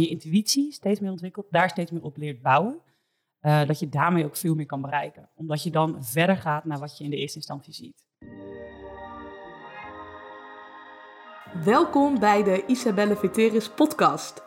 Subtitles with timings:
[0.00, 2.80] je intuïtie steeds meer ontwikkelt, daar steeds meer op leert bouwen,
[3.40, 5.30] eh, dat je daarmee ook veel meer kan bereiken.
[5.34, 8.04] Omdat je dan verder gaat naar wat je in de eerste instantie ziet.
[11.64, 14.42] Welkom bij de Isabelle Veteris podcast.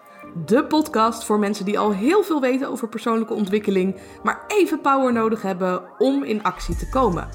[0.46, 5.14] De podcast voor mensen die al heel veel weten over persoonlijke ontwikkeling, maar even power
[5.14, 7.30] nodig hebben om in actie te komen.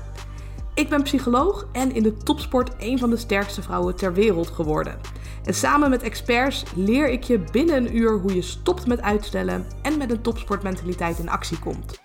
[0.74, 5.00] Ik ben psycholoog en in de topsport een van de sterkste vrouwen ter wereld geworden.
[5.44, 9.66] En samen met experts leer ik je binnen een uur hoe je stopt met uitstellen
[9.82, 12.00] en met een topsportmentaliteit in actie komt.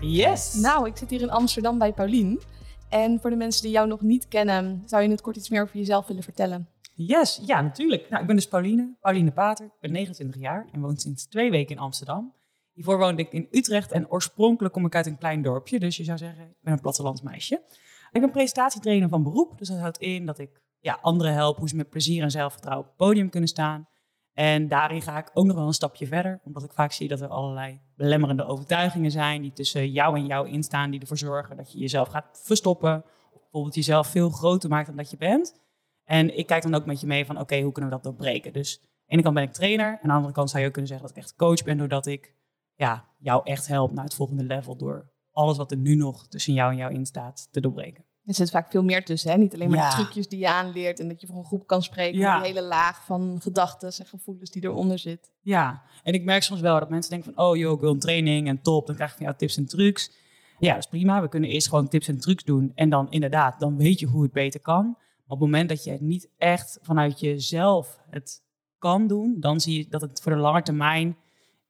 [0.00, 0.54] Yes!
[0.54, 2.40] Nou, ik zit hier in Amsterdam bij Paulien.
[2.88, 5.62] En voor de mensen die jou nog niet kennen, zou je het kort iets meer
[5.62, 6.68] over jezelf willen vertellen?
[6.94, 8.08] Yes, ja, natuurlijk.
[8.08, 9.66] Nou, ik ben dus Pauline, Pauline Pater.
[9.66, 12.36] Ik ben 29 jaar en woon sinds twee weken in Amsterdam.
[12.78, 15.78] Hiervoor woonde ik in Utrecht en oorspronkelijk kom ik uit een klein dorpje.
[15.78, 17.62] Dus je zou zeggen, ik ben een plattelandsmeisje.
[18.10, 19.58] Ik ben presentatietrainer van beroep.
[19.58, 22.86] Dus dat houdt in dat ik ja, anderen help hoe ze met plezier en zelfvertrouwen
[22.86, 23.88] op het podium kunnen staan.
[24.32, 26.40] En daarin ga ik ook nog wel een stapje verder.
[26.44, 30.48] Omdat ik vaak zie dat er allerlei belemmerende overtuigingen zijn die tussen jou en jou
[30.48, 30.90] instaan.
[30.90, 33.04] Die ervoor zorgen dat je jezelf gaat verstoppen.
[33.32, 35.60] Of bijvoorbeeld jezelf veel groter maakt dan dat je bent.
[36.04, 38.52] En ik kijk dan ook met je mee van oké, hoe kunnen we dat doorbreken?
[38.52, 39.86] Dus aan de ene kant ben ik trainer.
[39.86, 41.78] Aan de andere kant zou je ook kunnen zeggen dat ik echt coach ben.
[41.78, 42.36] Doordat ik
[42.78, 46.52] ja, jou echt help naar het volgende level door alles wat er nu nog tussen
[46.52, 48.04] jou en jou in staat te doorbreken.
[48.24, 49.36] Er zit vaak veel meer tussen, hè?
[49.36, 51.82] niet alleen maar de trucjes die je aanleert en dat je voor een groep kan
[51.82, 55.32] spreken, maar die hele laag van gedachten en gevoelens die eronder zit.
[55.40, 57.98] Ja, en ik merk soms wel dat mensen denken van, oh joh, ik wil een
[57.98, 60.12] training en top, dan krijg ik van jou tips en trucs.
[60.58, 61.20] Ja, dat is prima.
[61.20, 64.22] We kunnen eerst gewoon tips en trucs doen en dan inderdaad, dan weet je hoe
[64.22, 64.84] het beter kan.
[64.84, 68.42] Maar op het moment dat je het niet echt vanuit jezelf het
[68.78, 71.16] kan doen, dan zie je dat het voor de lange termijn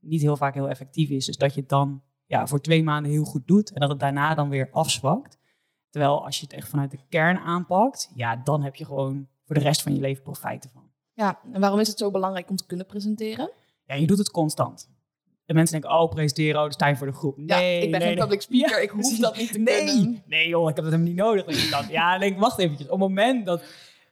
[0.01, 1.27] niet heel vaak heel effectief is.
[1.27, 4.01] Dus dat je het dan ja, voor twee maanden heel goed doet en dat het
[4.01, 5.39] daarna dan weer afzwakt.
[5.91, 9.55] Terwijl als je het echt vanuit de kern aanpakt, ja, dan heb je gewoon voor
[9.55, 10.91] de rest van je leven profijt ervan.
[11.13, 13.51] Ja, en waarom is het zo belangrijk om te kunnen presenteren?
[13.85, 14.91] Ja, je doet het constant.
[15.45, 17.37] De mensen denken, oh, presenteren, oh, dat is tijd voor de groep.
[17.37, 20.23] Nee, ja, ik ben nee, geen public speaker, ik hoef dat niet te nee, kunnen.
[20.27, 21.91] Nee, joh, ik heb dat helemaal niet nodig.
[21.91, 22.87] ja, denk, wacht eventjes.
[22.89, 23.63] Op het moment dat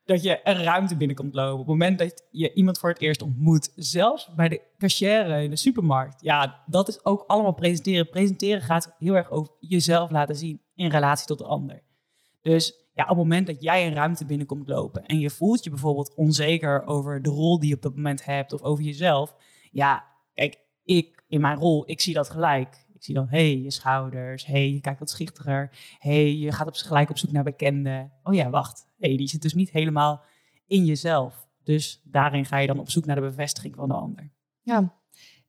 [0.06, 1.52] dat je een ruimte binnenkomt lopen.
[1.52, 5.50] Op het moment dat je iemand voor het eerst ontmoet, zelfs bij de cashier in
[5.50, 6.22] de supermarkt.
[6.22, 8.08] Ja, dat is ook allemaal presenteren.
[8.08, 11.82] Presenteren gaat heel erg over jezelf laten zien in relatie tot de ander.
[12.42, 15.70] Dus ja, op het moment dat jij een ruimte binnenkomt lopen en je voelt je
[15.70, 19.34] bijvoorbeeld onzeker over de rol die je op dat moment hebt of over jezelf.
[19.70, 22.85] Ja, kijk, ik in mijn rol, ik zie dat gelijk.
[22.96, 26.36] Ik zie dan, hé, hey, je schouders, hé, hey, je kijkt wat schichtiger, hé, hey,
[26.36, 28.12] je gaat op, gelijk op zoek naar bekenden.
[28.22, 30.22] Oh ja, wacht, hey, die zit dus niet helemaal
[30.66, 31.48] in jezelf.
[31.64, 34.30] Dus daarin ga je dan op zoek naar de bevestiging van de ander.
[34.62, 34.94] Ja,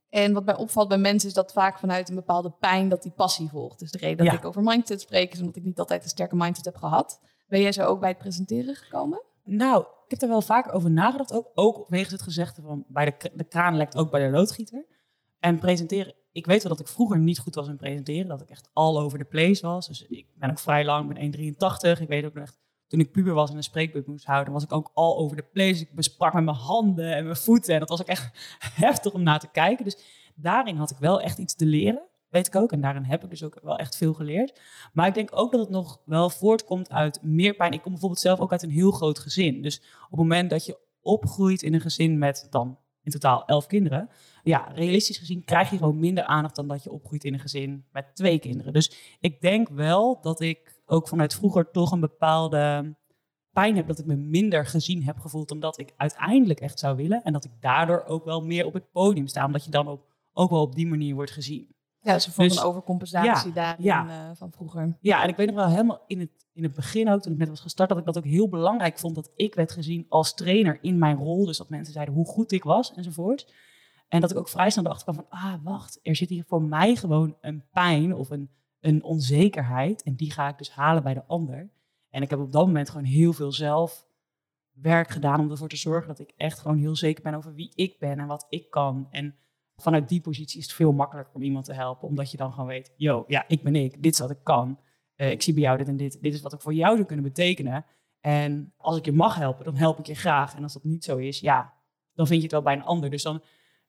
[0.09, 3.11] en wat mij opvalt bij mensen is dat vaak vanuit een bepaalde pijn dat die
[3.11, 3.79] passie volgt.
[3.79, 6.35] Dus de reden dat ik over mindset spreek is omdat ik niet altijd een sterke
[6.35, 7.21] mindset heb gehad.
[7.47, 9.21] Ben jij zo ook bij het presenteren gekomen?
[9.43, 11.33] Nou, ik heb er wel vaak over nagedacht.
[11.33, 14.85] Ook, ook wegens het gezegde van bij de, de kraan lekt ook bij de loodgieter.
[15.39, 18.27] En presenteren, ik weet wel dat ik vroeger niet goed was in presenteren.
[18.27, 19.87] Dat ik echt all over the place was.
[19.87, 21.55] Dus ik ben ook vrij lang, ik ben
[21.97, 22.01] 1,83.
[22.01, 24.63] Ik weet ook nog echt toen ik puber was en een spreekbeurt moest houden, was
[24.63, 25.81] ik ook al over de place.
[25.81, 27.73] Ik besprak met mijn handen en mijn voeten.
[27.73, 28.55] En dat was ook echt
[28.85, 29.83] heftig om naar te kijken.
[29.83, 29.97] Dus
[30.35, 32.01] daarin had ik wel echt iets te leren.
[32.29, 32.71] Weet ik ook.
[32.71, 34.61] En daarin heb ik dus ook wel echt veel geleerd.
[34.93, 37.73] Maar ik denk ook dat het nog wel voortkomt uit meer pijn.
[37.73, 39.61] Ik kom bijvoorbeeld zelf ook uit een heel groot gezin.
[39.61, 42.77] Dus op het moment dat je opgroeit in een gezin met dan
[43.07, 44.09] in totaal elf kinderen.
[44.43, 47.85] Ja, realistisch gezien krijg je gewoon minder aandacht dan dat je opgroeit in een gezin
[47.91, 48.73] met twee kinderen.
[48.73, 52.95] Dus ik denk wel dat ik ook vanuit vroeger toch een bepaalde
[53.51, 56.95] pijn heb dat ik me minder gezien heb gevoeld dan dat ik uiteindelijk echt zou
[56.95, 57.23] willen.
[57.23, 60.05] En dat ik daardoor ook wel meer op het podium sta, omdat je dan ook,
[60.33, 61.75] ook wel op die manier wordt gezien.
[62.07, 64.05] Ja, ze vond dus, een overcompensatie daarin ja.
[64.05, 64.97] Uh, van vroeger.
[64.99, 67.37] Ja, en ik weet nog wel helemaal in het, in het begin ook, toen ik
[67.37, 70.33] net was gestart, dat ik dat ook heel belangrijk vond dat ik werd gezien als
[70.33, 71.45] trainer in mijn rol.
[71.45, 73.53] Dus dat mensen zeiden hoe goed ik was enzovoort.
[74.07, 76.95] En dat ik ook vrij snel dacht van, ah wacht, er zit hier voor mij
[76.95, 78.49] gewoon een pijn of een
[78.87, 80.03] een onzekerheid.
[80.03, 81.69] En die ga ik dus halen bij de ander.
[82.09, 84.05] En ik heb op dat moment gewoon heel veel zelf
[84.71, 87.71] werk gedaan om ervoor te zorgen dat ik echt gewoon heel zeker ben over wie
[87.75, 89.07] ik ben en wat ik kan.
[89.11, 89.35] En
[89.81, 92.67] vanuit die positie is het veel makkelijker om iemand te helpen, omdat je dan gewoon
[92.67, 94.79] weet, yo, ja, ik ben ik, dit is wat ik kan.
[95.15, 97.07] Uh, ik zie bij jou dit en dit, dit is wat ik voor jou zou
[97.07, 97.85] kunnen betekenen.
[98.19, 100.55] En als ik je mag helpen, dan help ik je graag.
[100.55, 101.73] En als dat niet zo is, ja,
[102.13, 103.09] dan vind je het wel bij een ander.
[103.09, 103.43] Dus dan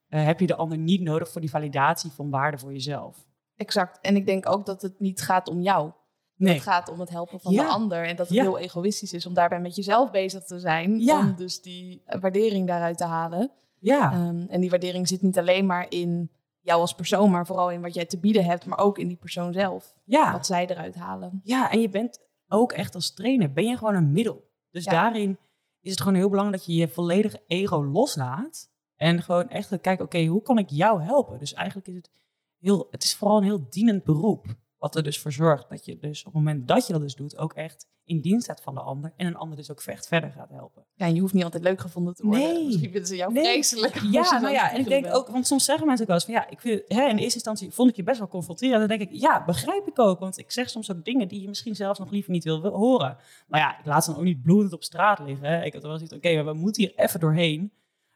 [0.09, 3.25] uh, heb je de ander niet nodig voor die validatie van waarde voor jezelf.
[3.55, 3.99] Exact.
[4.01, 5.91] En ik denk ook dat het niet gaat om jou.
[6.35, 6.53] Nee.
[6.53, 8.05] Het gaat om het helpen van de ander.
[8.05, 10.99] En dat het heel egoïstisch is om daarbij met jezelf bezig te zijn.
[10.99, 11.19] Ja.
[11.19, 13.51] Om dus die eh, waardering daaruit te halen.
[13.79, 14.27] Ja.
[14.27, 17.81] Um, en die waardering zit niet alleen maar in jou als persoon, maar vooral in
[17.81, 19.95] wat jij te bieden hebt, maar ook in die persoon zelf.
[20.03, 20.31] Ja.
[20.31, 21.41] Wat zij eruit halen.
[21.43, 24.49] Ja, en je bent ook echt als trainer, ben je gewoon een middel.
[24.71, 24.91] Dus Ja.
[24.91, 25.37] daarin
[25.81, 28.69] is het gewoon heel belangrijk dat je je volledige ego loslaat.
[28.95, 31.39] En gewoon echt kijken, oké, hoe kan ik jou helpen?
[31.39, 32.11] Dus eigenlijk is het
[32.59, 34.45] heel, het is vooral een heel dienend beroep.
[34.79, 37.15] Wat er dus voor zorgt dat je dus op het moment dat je dat dus
[37.15, 39.13] doet, ook echt in dienst staat van de ander.
[39.17, 40.85] En een ander dus ook echt verder gaat helpen.
[40.95, 42.41] Ja, en je hoeft niet altijd leuk gevonden te worden.
[42.41, 42.65] Nee.
[42.65, 43.43] Misschien vinden ze jou Nee.
[43.43, 43.95] vreselijk.
[44.11, 46.33] Ja, nou ja, en ik denk ook, want soms zeggen mensen ook wel eens van
[46.43, 48.79] ja, ik vind, hè, in de eerste instantie vond ik je best wel confronterend.
[48.79, 51.47] Dan denk ik, ja, begrijp ik ook, want ik zeg soms ook dingen die je
[51.47, 53.17] misschien zelfs nog liever niet wil horen.
[53.47, 55.47] Maar ja, ik laat ze dan ook niet bloedend op straat liggen.
[55.47, 55.63] Hè.
[55.63, 57.71] Ik had wel zoiets, oké, maar we moeten hier even doorheen,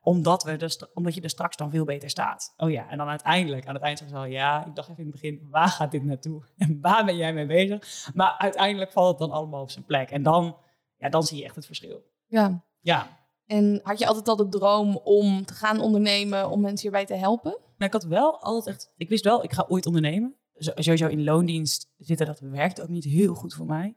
[0.06, 2.54] omdat, we dus, omdat je er straks dan veel beter staat.
[2.58, 5.12] Oh ja, en dan uiteindelijk, aan het eind zeggen ze ja, ik dacht even in
[5.12, 6.44] het begin, waar gaat dit naartoe?
[6.58, 8.10] En waar ben jij mee bezig?
[8.14, 10.12] Maar uiteindelijk valt het dan allemaal op zijn plek.
[10.12, 10.58] En dan,
[10.98, 12.04] ja, dan zie je echt het verschil.
[12.28, 12.64] Ja.
[12.80, 17.06] Ja, En had je altijd al de droom om te gaan ondernemen, om mensen hierbij
[17.06, 17.52] te helpen?
[17.52, 20.36] Nou, ik had wel altijd echt, ik wist wel, ik ga ooit ondernemen.
[20.56, 23.96] Sowieso in loondienst zitten, dat werkt ook niet heel goed voor mij.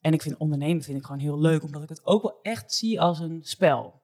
[0.00, 2.72] En ik vind ondernemen vind ik gewoon heel leuk, omdat ik het ook wel echt
[2.72, 4.02] zie als een spel.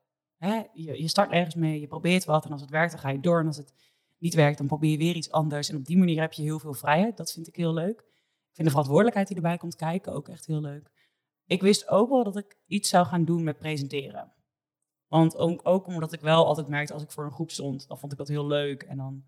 [0.73, 3.21] Je, je start ergens mee, je probeert wat en als het werkt, dan ga je
[3.21, 3.41] door.
[3.41, 3.75] En als het
[4.19, 5.69] niet werkt, dan probeer je weer iets anders.
[5.69, 7.17] En op die manier heb je heel veel vrijheid.
[7.17, 7.99] Dat vind ik heel leuk.
[8.01, 10.91] Ik vind de verantwoordelijkheid die erbij komt kijken ook echt heel leuk.
[11.47, 14.33] Ik wist ook wel dat ik iets zou gaan doen met presenteren.
[15.07, 17.99] Want ook, ook omdat ik wel altijd merkte als ik voor een groep stond, dan
[17.99, 18.83] vond ik dat heel leuk.
[18.83, 19.25] En dan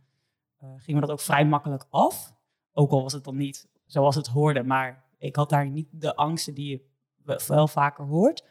[0.57, 2.35] eh, ging me dat ook vrij makkelijk af.
[2.73, 6.17] Ook al was het dan niet zoals het hoorde, maar ik had daar niet de
[6.17, 6.85] angsten die je
[7.23, 8.45] we- wel vaker hoort.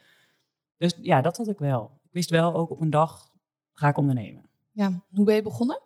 [0.76, 2.00] Dus ja, dat had ik wel.
[2.14, 3.30] Wist wel ook op een dag
[3.72, 4.48] ga ik ondernemen.
[4.72, 5.02] Ja.
[5.10, 5.80] Hoe ben je begonnen?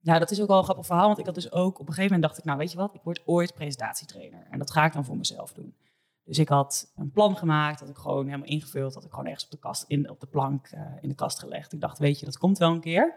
[0.00, 1.94] Nou, dat is ook wel een grappig verhaal, want ik had dus ook op een
[1.94, 4.84] gegeven moment dacht ik, nou weet je wat, ik word ooit presentatietrainer en dat ga
[4.84, 5.76] ik dan voor mezelf doen.
[6.24, 9.44] Dus ik had een plan gemaakt, dat ik gewoon helemaal ingevuld, dat ik gewoon ergens
[9.44, 11.72] op de kast, in, op de plank eh, in de kast gelegd.
[11.72, 13.14] Ik dacht, weet je, dat komt wel een keer.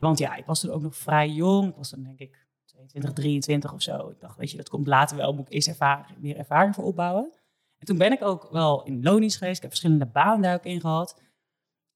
[0.00, 3.12] Want ja, ik was toen ook nog vrij jong, ik was dan denk ik 22,
[3.12, 4.08] 23 of zo.
[4.08, 6.84] Ik dacht, weet je, dat komt later wel, moet ik eerst ervaring, meer ervaring voor
[6.84, 7.32] opbouwen.
[7.78, 10.64] En toen ben ik ook wel in loondienst geweest, ik heb verschillende banen daar ook
[10.64, 11.20] in gehad.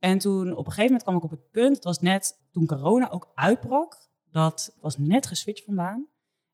[0.02, 2.66] En toen op een gegeven moment kwam ik op het punt, het was net toen
[2.66, 6.06] corona ook uitbrak, dat was net geswitcht van baan.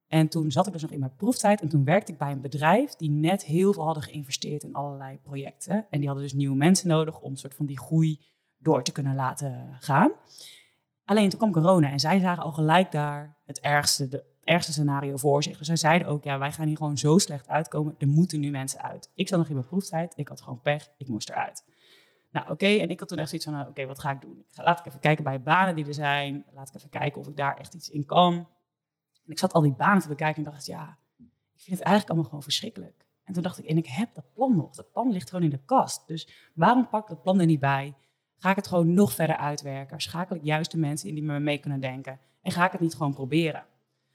[0.06, 2.40] En toen zat ik dus nog in mijn proeftijd en toen werkte ik bij een
[2.40, 5.86] bedrijf die net heel veel hadden geïnvesteerd in allerlei projecten.
[5.90, 8.20] En die hadden dus nieuwe mensen nodig om een soort van die groei
[8.58, 10.10] door te kunnen laten gaan.
[11.04, 15.16] Alleen toen kwam corona en zij zagen al gelijk daar het ergste, het ergste scenario
[15.16, 15.58] voor zich.
[15.58, 18.50] Dus zij zeiden ook, ja, wij gaan hier gewoon zo slecht uitkomen, er moeten nu
[18.50, 19.10] mensen uit.
[19.14, 21.64] Ik zat nog in mijn proeftijd, ik had gewoon pech, ik moest eruit.
[22.30, 24.38] Nou, oké, en ik had toen echt zoiets van, nou, oké, wat ga ik doen?
[24.48, 27.20] Ik ga, laat ik even kijken bij banen die er zijn, laat ik even kijken
[27.20, 28.34] of ik daar echt iets in kan.
[29.24, 30.98] En ik zat al die banen te bekijken en dacht, ja,
[31.54, 33.06] ik vind het eigenlijk allemaal gewoon verschrikkelijk.
[33.24, 34.74] En toen dacht ik, en ik heb dat plan nog.
[34.74, 36.06] Dat plan ligt gewoon in de kast.
[36.06, 37.94] Dus waarom pak ik dat plan er niet bij?
[38.38, 40.00] Ga ik het gewoon nog verder uitwerken?
[40.00, 42.20] Schakel ik juist de mensen in die met me mee kunnen denken?
[42.42, 43.64] En ga ik het niet gewoon proberen?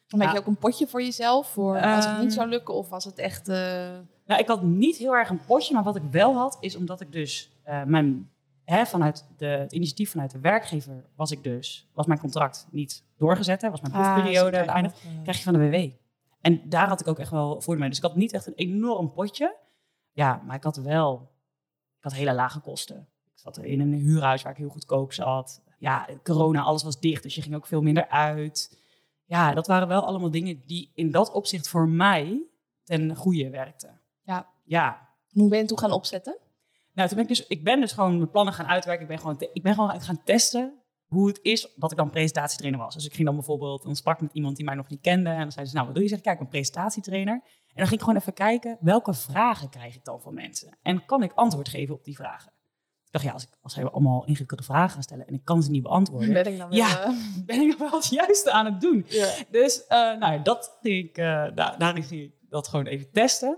[0.07, 2.21] Dan heb je ook een potje voor jezelf, voor als het Ehm.
[2.23, 3.47] niet zou lukken of als het echt...
[3.47, 6.75] eh, Nou, ik had niet heel erg een potje, maar wat ik wel had, is
[6.75, 8.29] omdat ik dus eh, mijn,
[8.65, 13.03] hè, vanuit de, het initiatief vanuit de werkgever was ik dus, was mijn contract niet
[13.17, 15.01] doorgezet, hè, was mijn ah, proefperiode beëindigd.
[15.03, 15.89] eh, krijg je van de WW.
[16.41, 17.89] En daar had ik ook echt wel voor mee.
[17.89, 19.55] Dus ik had niet echt een enorm potje.
[20.11, 21.31] Ja, maar ik had wel,
[21.97, 23.07] ik had hele lage kosten.
[23.25, 25.61] Ik zat in een huurhuis waar ik heel goedkoop zat.
[25.77, 28.79] Ja, corona, alles was dicht, dus je ging ook veel minder uit.
[29.25, 32.43] Ja, dat waren wel allemaal dingen die in dat opzicht voor mij
[32.83, 34.01] ten goede werkten.
[34.63, 35.09] Ja.
[35.29, 36.37] Hoe ben je toen gaan opzetten?
[36.93, 39.01] Nou, toen ben ik dus, ik ben dus gewoon mijn plannen gaan uitwerken.
[39.01, 40.73] Ik ben gewoon, ik ben gewoon gaan testen
[41.05, 42.93] hoe het is dat ik dan presentatietrainer was.
[42.93, 45.29] Dus ik ging dan bijvoorbeeld, dan sprak met iemand die mij nog niet kende.
[45.29, 46.09] En dan zei ze, nou, wat doe je?
[46.09, 47.33] Zeg kijk, ik ben presentatietrainer.
[47.33, 50.77] En dan ging ik gewoon even kijken, welke vragen krijg ik dan van mensen?
[50.81, 52.51] En kan ik antwoord geven op die vragen?
[53.05, 55.63] Ik dacht, ja, als, ik, als zij allemaal ingewikkelde vragen gaan stellen en ik kan
[55.63, 57.03] ze niet beantwoorden, Ben ik dan Ja.
[57.03, 57.13] eh,
[57.45, 59.05] ben ik wel het juiste aan het doen.
[59.51, 63.11] Dus eh, nou, ja, dat ging ik, eh, daar, daarin ging ik dat gewoon even
[63.11, 63.57] testen.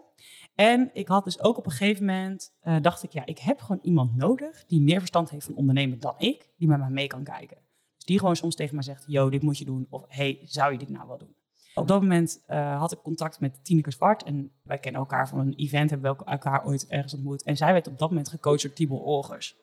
[0.55, 3.61] En ik had dus ook op een gegeven moment, eh, dacht ik, ja, ik heb
[3.61, 7.07] gewoon iemand nodig die meer verstand heeft van ondernemen dan ik, die met mij mee
[7.07, 7.57] kan kijken.
[7.95, 9.87] Dus die gewoon soms tegen mij zegt, yo, dit moet je doen.
[9.89, 11.35] Of, hey, zou je dit nou wel doen?
[11.75, 14.23] Op dat moment eh, had ik contact met Tineke Zwart.
[14.23, 17.43] En wij kennen elkaar van een event, hebben we elkaar ooit ergens ontmoet.
[17.43, 19.55] En zij werd op dat moment gecoacht door Tibor Orgers.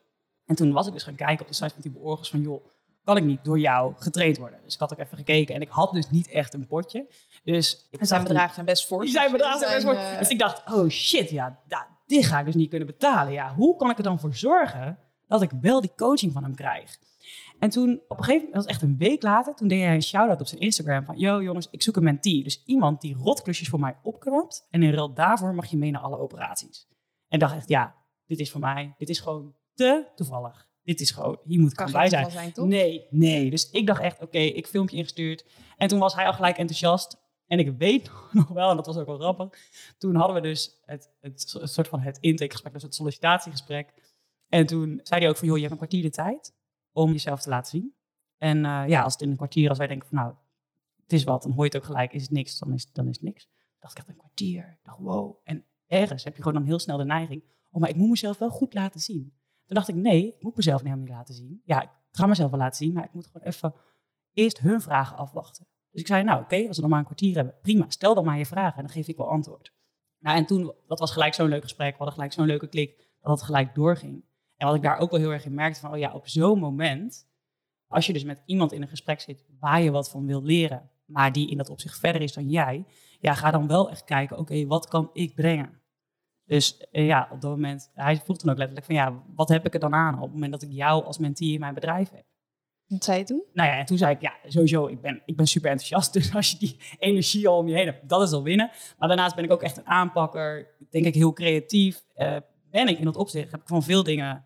[0.47, 2.65] En toen was ik dus gaan kijken op de site van Tibor Orgers van, joh,
[3.05, 4.61] kan ik niet door jou getraind worden?
[4.65, 7.07] Dus ik had ook even gekeken en ik had dus niet echt een potje.
[7.45, 9.01] Dus En zijn bedragen zijn best voor.
[9.03, 10.05] die zijn bedragen zijn best Zijn, voor.
[10.13, 13.33] eh, Dus ik dacht, oh shit, ja, da- dit ga ik dus niet kunnen betalen.
[13.33, 16.55] Ja, hoe kan ik er dan voor zorgen dat ik wel die coaching van hem
[16.55, 16.99] krijg?
[17.59, 19.95] En toen, op een gegeven moment, dat was echt een week later, toen deed hij
[19.95, 22.43] een shout-out op zijn Instagram van, yo jongens, ik zoek een mentee.
[22.43, 26.01] Dus iemand die rotklusjes voor mij opknapt en in ruil daarvoor mag je mee naar
[26.01, 26.87] alle operaties.
[27.29, 27.95] En dacht echt, ja,
[28.27, 30.69] dit is voor mij, dit is gewoon te toevallig.
[30.85, 32.31] Dit is gewoon, hier moet ik kan gewoon bij zijn.
[32.31, 32.67] zijn, toch?
[32.67, 33.51] Nee, nee.
[33.51, 35.45] Dus ik dacht echt, oké, ik filmpje ingestuurd.
[35.77, 37.17] En toen was hij al gelijk enthousiast.
[37.47, 39.59] En ik weet nog wel, en dat was ook wel grappig.
[39.99, 43.95] Toen hadden we dus het, het, so- soort van het intakegesprek, dus het sollicitatiegesprek.
[44.49, 46.55] En toen zei hij ook van, joh, je hebt een kwartier de tijd
[46.93, 47.95] om jezelf te laten zien.
[48.39, 50.35] En eh, ja, als het in een kwartier, als wij denken van, nou,
[51.03, 53.09] het is wat, dan hoor je het ook gelijk, is het niks, dan is, dan
[53.09, 53.49] is het niks.
[53.79, 55.37] Dacht ik echt een kwartier, ik dacht wow.
[55.45, 58.39] En ergens heb je gewoon dan heel snel de neiging, oh, maar ik moet mezelf
[58.39, 59.33] wel goed laten zien.
[59.67, 61.63] Toen dacht ik, nee, ik moet mezelf helemaal niet laten zien.
[61.65, 63.75] Ja, ik ga mezelf wel laten zien, maar ik moet gewoon even
[64.33, 65.67] eerst hun vragen afwachten.
[65.91, 68.25] Dus ik zei, nou oké, als we dan maar een kwartier hebben, prima, stel dan
[68.25, 69.73] maar je vragen en dan geef ik wel antwoord.
[70.19, 73.09] Nou, en toen, dat was gelijk zo'n leuk gesprek, we hadden gelijk zo'n leuke klik,
[73.21, 74.25] dat het gelijk doorging.
[74.57, 76.59] En wat ik daar ook wel heel erg in merkte, van oh ja, op zo'n
[76.59, 77.29] moment,
[77.87, 80.91] als je dus met iemand in een gesprek zit waar je wat van wil leren,
[81.05, 82.87] maar die in dat opzicht verder is dan jij,
[83.21, 85.82] ja, ga dan wel echt kijken, oké, wat kan ik brengen?
[86.53, 89.67] Dus eh, ja, op dat moment, hij vroeg toen ook letterlijk van ja, wat heb
[89.67, 92.11] ik er dan aan op het moment dat ik jou als mentee in mijn bedrijf
[92.11, 92.25] heb?
[92.87, 93.43] Wat zei je toen?
[93.53, 96.13] Nou ja, en toen zei ik, ja, sowieso, ik ben, ik ben super enthousiast.
[96.23, 98.71] Dus als je die energie al om je heen hebt, dat is al winnen.
[98.99, 102.05] Maar daarnaast ben ik ook echt een aanpakker, denk ik heel creatief.
[102.17, 102.37] Uh,
[102.71, 104.45] ben ik in dat opzicht, heb ik van veel dingen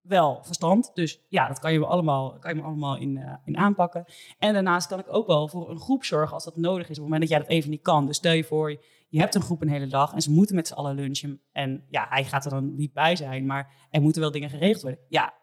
[0.00, 0.90] wel verstand.
[0.94, 4.04] Dus ja, dat kan je me allemaal, kan je me allemaal in, uh, in aanpakken.
[4.38, 6.98] En daarnaast kan ik ook wel voor een groep zorgen als dat nodig is.
[6.98, 8.06] Op het moment dat jij dat even niet kan.
[8.06, 10.66] Dus stel je voor, je hebt een groep een hele dag en ze moeten met
[10.66, 11.40] z'n allen lunchen.
[11.52, 14.82] En ja, hij gaat er dan niet bij zijn, maar er moeten wel dingen geregeld
[14.82, 15.00] worden.
[15.08, 15.34] Ja,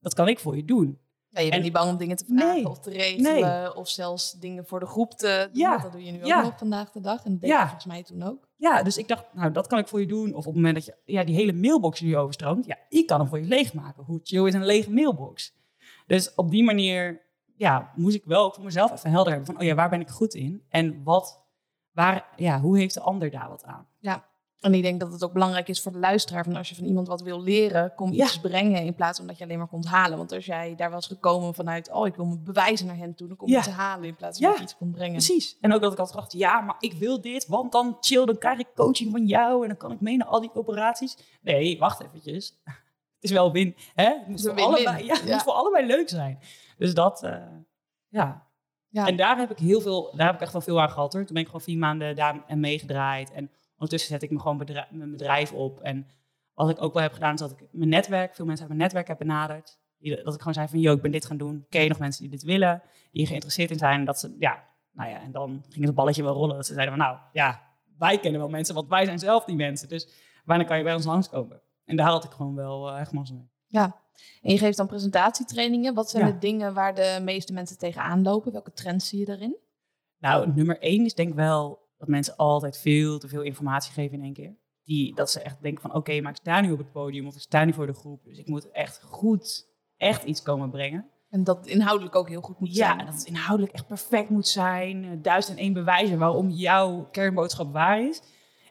[0.00, 0.98] dat kan ik voor je doen.
[1.28, 3.76] Ja, je bent niet bang om dingen te vragen of te regelen.
[3.76, 5.62] Of zelfs dingen voor de groep te doen.
[5.62, 5.78] Ja.
[5.78, 6.42] Dat doe je nu ook ja.
[6.42, 7.24] nog vandaag de dag.
[7.24, 7.62] En dat deed ja.
[7.62, 8.48] volgens mij toen ook.
[8.56, 10.28] Ja, dus ik dacht, nou, dat kan ik voor je doen.
[10.28, 12.66] Of op het moment dat je ja, die hele mailbox nu overstroomt.
[12.66, 14.04] Ja, ik kan hem voor je leegmaken.
[14.04, 15.54] Hoe chill is een lege mailbox?
[16.06, 17.22] Dus op die manier
[17.56, 19.46] ja, moest ik wel ook voor mezelf even helder hebben.
[19.54, 20.62] Van, oh ja, waar ben ik goed in?
[20.68, 21.45] En wat,
[21.96, 23.86] waar, ja, hoe heeft de ander daar wat aan?
[23.98, 24.24] Ja,
[24.60, 26.44] en ik denk dat het ook belangrijk is voor de luisteraar.
[26.44, 29.38] Van als je van iemand wat wil leren, kom iets brengen in plaats van dat
[29.38, 30.18] je alleen maar komt halen.
[30.18, 33.28] Want als jij daar was gekomen vanuit, oh, ik wil me bewijzen naar hen toe,
[33.28, 33.62] dan kom je ja.
[33.62, 35.12] te halen in plaats van dat je iets komt brengen.
[35.12, 35.56] Precies.
[35.60, 38.38] En ook dat ik altijd dacht, ja, maar ik wil dit, want dan chill, dan
[38.38, 41.16] krijg ik coaching van jou en dan kan ik mee naar al die operaties.
[41.40, 42.54] Nee, wacht eventjes.
[43.20, 43.76] Het is wel win.
[43.94, 44.04] Hè?
[44.04, 46.38] Het moet, voor, allebei, het moet voor allebei leuk zijn.
[46.78, 47.36] Dus dat, uh,
[48.08, 48.45] ja.
[48.96, 49.06] Ja.
[49.06, 51.24] En daar heb ik heel veel, daar heb ik echt wel veel aan gehad hoor.
[51.24, 53.32] Toen ben ik gewoon vier maanden daar en meegedraaid.
[53.32, 55.80] En Ondertussen zet ik me gewoon bedrijf, mijn bedrijf op.
[55.80, 56.06] En
[56.54, 58.82] wat ik ook wel heb gedaan, is dat ik mijn netwerk, veel mensen uit mijn
[58.82, 59.78] netwerk heb benaderd.
[59.98, 61.66] Dat ik gewoon zei van, yo, ik ben dit gaan doen.
[61.68, 62.82] Ken je nog mensen die dit willen?
[63.12, 63.98] Die geïnteresseerd in zijn?
[63.98, 66.56] En dat ze, ja, nou ja, en dan ging het balletje wel rollen.
[66.56, 67.62] Dat ze zeiden van, nou ja,
[67.98, 69.88] wij kennen wel mensen, want wij zijn zelf die mensen.
[69.88, 70.08] Dus
[70.44, 71.60] wanneer kan je bij ons langskomen?
[71.84, 73.50] En daar had ik gewoon wel uh, echt mazzel mee.
[73.66, 73.96] Ja,
[74.42, 75.94] en je geeft dan presentatietrainingen.
[75.94, 78.52] Wat zijn de dingen waar de meeste mensen tegenaan lopen?
[78.52, 79.56] Welke trends zie je daarin?
[80.18, 84.18] Nou, nummer één is denk ik wel dat mensen altijd veel te veel informatie geven
[84.18, 84.56] in één keer.
[84.84, 87.34] Die, dat ze echt denken van oké, maar ik sta nu op het podium of
[87.34, 88.24] ik sta nu voor de groep.
[88.24, 91.10] Dus ik moet echt goed, echt iets komen brengen.
[91.30, 92.98] En dat inhoudelijk ook heel goed moet zijn.
[92.98, 95.04] Ja, dat het inhoudelijk echt perfect moet zijn.
[95.04, 98.22] Eh, duizend en één bewijzen waarom jouw kernboodschap waar is.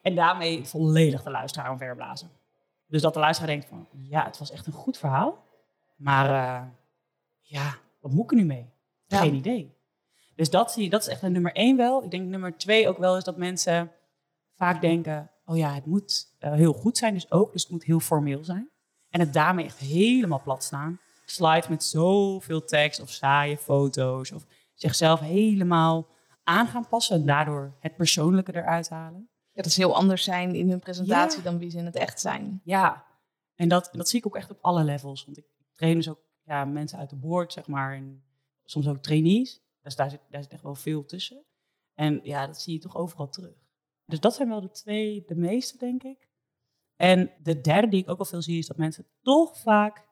[0.02, 2.30] En daarmee volledig de luisteraar omverblazen.
[2.88, 5.44] Dus dat de luisteraar denkt van, ja, het was echt een goed verhaal.
[5.96, 6.68] Maar uh,
[7.42, 8.70] ja, wat moet ik er nu mee?
[9.08, 9.74] Geen idee.
[10.36, 12.04] Dus dat, zie, dat is echt een nummer één wel.
[12.04, 13.92] Ik denk nummer twee ook wel is dat mensen
[14.54, 15.32] vaak denken...
[15.46, 17.52] oh ja, het moet uh, heel goed zijn dus ook.
[17.52, 18.70] Dus het moet heel formeel zijn.
[19.10, 21.00] En het daarmee echt helemaal plat staan.
[21.26, 24.32] Slides met zoveel tekst of saaie foto's.
[24.32, 26.08] Of zichzelf helemaal
[26.44, 27.16] aan gaan passen.
[27.16, 29.30] En daardoor het persoonlijke eruit halen.
[29.56, 32.20] Ja, dat is heel anders zijn in hun presentatie dan wie ze in het echt
[32.20, 32.62] zijn.
[32.64, 33.06] Ja,
[33.56, 35.26] en dat, dat zie ik ook echt op alle levels.
[35.26, 37.96] Want ik train dus ook ja, mensen uit de boord, zeg maar.
[37.96, 38.24] En
[38.64, 39.62] soms ook trainees.
[39.82, 41.44] Dus daar zit, daar zit echt wel veel tussen.
[41.94, 43.56] En ja, dat zie je toch overal terug.
[44.06, 46.30] Dus dat zijn wel de twee, de meeste, denk ik.
[46.96, 50.08] En de derde die ik ook wel veel zie, is dat mensen toch vaak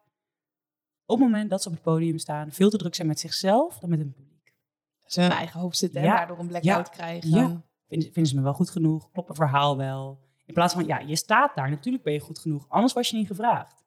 [1.06, 3.80] op het moment dat ze op het podium staan, veel te druk zijn met zichzelf
[3.80, 4.54] dan met een publiek.
[5.06, 7.30] Ze hun eigen hoofd zitten en daardoor een blackout krijgen.
[7.30, 7.64] Ja.
[7.88, 9.12] Vinden, ze me wel goed genoeg?
[9.12, 10.20] Klopt het verhaal wel?
[10.46, 13.18] In plaats van, ja, je staat daar, natuurlijk ben je goed genoeg, anders was je
[13.18, 13.86] niet gevraagd.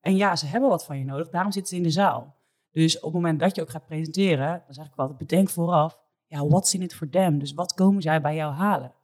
[0.00, 2.36] En ja, ze hebben wat van je nodig, daarom zitten ze in de zaal.
[2.70, 5.98] Dus op het moment dat je ook gaat presenteren, dan zeg ik wel, bedenk vooraf,
[6.26, 7.38] ja, what's in it for them?
[7.38, 8.94] Dus wat komen zij bij jou halen?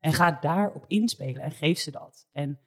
[0.00, 2.28] En ga daarop inspelen en geef ze dat.
[2.32, 2.58] En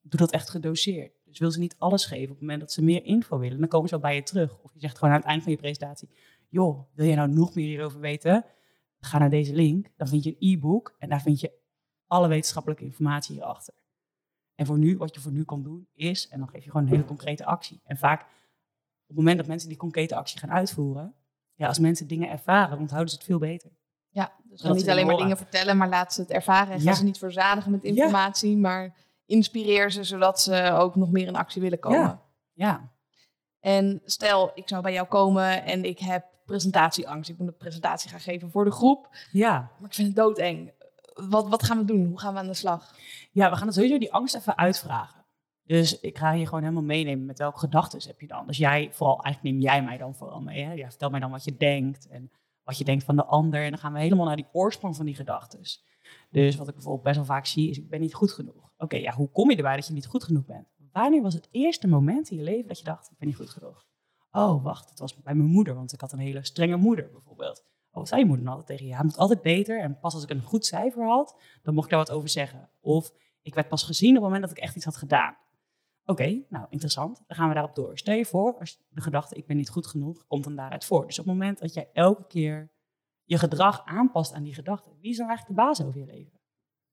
[0.00, 1.12] doe dat echt gedoseerd.
[1.24, 3.68] Dus wil ze niet alles geven op het moment dat ze meer info willen, dan
[3.68, 4.58] komen ze wel bij je terug.
[4.62, 6.08] Of je zegt gewoon aan het eind van je presentatie,
[6.48, 8.44] joh, wil je nou nog meer hierover weten?
[9.00, 11.58] Ga naar deze link, dan vind je een e-book en daar vind je
[12.06, 13.74] alle wetenschappelijke informatie hierachter.
[14.54, 16.86] En voor nu, wat je voor nu kan doen, is, en dan geef je gewoon
[16.86, 17.80] een hele concrete actie.
[17.84, 18.26] En vaak op
[19.06, 21.14] het moment dat mensen die concrete actie gaan uitvoeren,
[21.54, 23.70] ja, als mensen dingen ervaren, onthouden ze het veel beter.
[24.08, 26.74] Ja, dus niet alleen maar dingen vertellen, maar laat ze het ervaren.
[26.74, 26.94] En ja.
[26.94, 31.62] ze niet verzadigen met informatie, maar inspireer ze zodat ze ook nog meer in actie
[31.62, 31.98] willen komen.
[31.98, 32.22] Ja.
[32.52, 32.92] ja.
[33.60, 37.30] En stel, ik zou bij jou komen en ik heb presentatieangst.
[37.30, 39.08] Ik moet een presentatie gaan geven voor de groep.
[39.32, 39.70] Ja.
[39.78, 40.72] Maar ik vind het doodeng.
[41.14, 42.06] Wat, wat gaan we doen?
[42.06, 42.94] Hoe gaan we aan de slag?
[43.32, 45.24] Ja, we gaan sowieso die angst even uitvragen.
[45.64, 48.46] Dus ik ga hier gewoon helemaal meenemen met welke gedachten heb je dan.
[48.46, 50.64] Dus jij, vooral, eigenlijk neem jij mij dan vooral mee.
[50.64, 50.72] Hè?
[50.72, 52.30] Jij vertelt mij dan wat je denkt en
[52.62, 53.62] wat je denkt van de ander.
[53.64, 55.60] En dan gaan we helemaal naar die oorsprong van die gedachten.
[56.30, 58.72] Dus wat ik bijvoorbeeld best wel vaak zie, is ik ben niet goed genoeg.
[58.78, 60.66] Oké, ja, hoe kom je erbij dat je niet goed genoeg bent?
[60.92, 63.50] Wanneer was het eerste moment in je leven dat je dacht, ik ben niet goed
[63.50, 63.88] genoeg?
[64.30, 67.64] Oh, wacht, het was bij mijn moeder, want ik had een hele strenge moeder bijvoorbeeld.
[67.92, 68.94] Oh, je moeder dan altijd tegen je?
[68.94, 69.80] Hij moet altijd beter.
[69.80, 72.70] En pas als ik een goed cijfer had, dan mocht ik daar wat over zeggen.
[72.80, 75.36] Of ik werd pas gezien op het moment dat ik echt iets had gedaan.
[76.04, 77.22] Oké, nou interessant.
[77.26, 77.98] Dan gaan we daarop door.
[77.98, 81.06] Stel je voor, als de gedachte ik ben niet goed genoeg, komt dan daaruit voor.
[81.06, 82.70] Dus op het moment dat jij elke keer
[83.24, 86.40] je gedrag aanpast aan die gedachte, wie is dan eigenlijk de baas over je leven?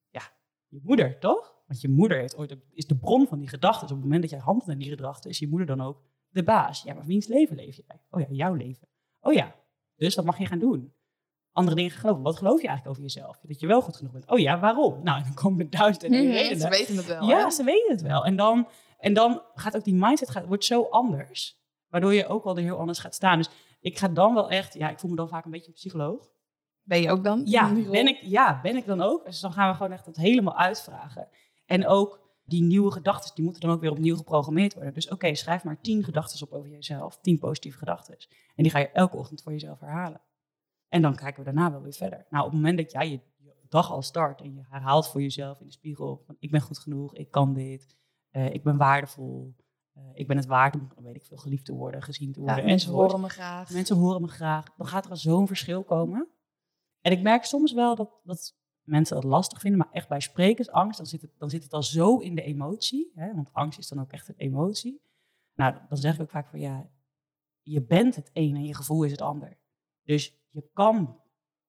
[0.09, 0.21] Ja,
[0.67, 1.55] je moeder, toch?
[1.67, 3.81] Want je moeder heeft ooit, is de bron van die gedachten.
[3.81, 6.03] Dus op het moment dat jij handelt in die gedachten, is je moeder dan ook
[6.37, 6.81] de baas.
[6.83, 8.01] Ja, maar wiens leven leef jij?
[8.09, 8.87] Oh ja, jouw leven.
[9.21, 9.55] Oh ja,
[9.95, 10.93] dus wat mag je gaan doen?
[11.51, 12.23] Andere dingen geloven.
[12.23, 13.39] Wat geloof je eigenlijk over jezelf?
[13.41, 14.29] Dat je wel goed genoeg bent.
[14.29, 15.03] Oh ja, waarom?
[15.03, 16.59] Nou, en dan komen er duizend en mm redenen.
[16.59, 17.27] Ze weten het wel.
[17.27, 18.25] Ja, ze weten het wel.
[18.25, 18.67] En dan,
[18.99, 21.59] en dan gaat ook die mindset gaat, wordt zo anders.
[21.87, 23.37] Waardoor je ook wel er heel anders gaat staan.
[23.37, 25.73] Dus ik ga dan wel echt, ja, ik voel me dan vaak een beetje een
[25.73, 26.31] psycholoog.
[26.83, 27.41] Ben je ook dan?
[27.45, 29.25] Ja, ben ik, ja, ben ik dan ook.
[29.25, 31.27] Dus dan gaan we gewoon echt het helemaal uitvragen.
[31.65, 34.93] En ook die nieuwe gedachten, die moeten dan ook weer opnieuw geprogrammeerd worden.
[34.93, 37.19] Dus oké, schrijf maar tien gedachten op over jezelf.
[37.21, 38.17] Tien positieve gedachten.
[38.55, 40.21] En die ga je elke ochtend voor jezelf herhalen.
[40.89, 42.25] En dan kijken we daarna wel weer verder.
[42.29, 43.21] Nou, op het moment dat jij je
[43.69, 46.79] dag al start en je herhaalt voor jezelf in de spiegel: van, ik ben goed
[46.79, 47.95] genoeg, ik kan dit,
[48.31, 49.55] uh, ik ben waardevol,
[49.97, 52.57] uh, ik ben het waard om, weet ik veel, geliefd te worden, gezien te worden.
[52.57, 53.69] Ja, mensen horen me graag.
[53.69, 54.75] Mensen horen me graag.
[54.77, 56.27] Dan gaat er al zo'n verschil komen.
[57.01, 58.56] En ik merk soms wel dat, dat
[58.87, 61.83] mensen dat lastig vinden, maar echt bij sprekersangst, dan zit het, dan zit het al
[61.83, 63.11] zo in de emotie.
[63.15, 63.33] Hè?
[63.33, 65.01] Want angst is dan ook echt een emotie.
[65.53, 66.89] Nou, dan zeg ik ook vaak van ja,
[67.61, 69.57] je bent het een en je gevoel is het ander.
[70.03, 71.19] Dus je kan,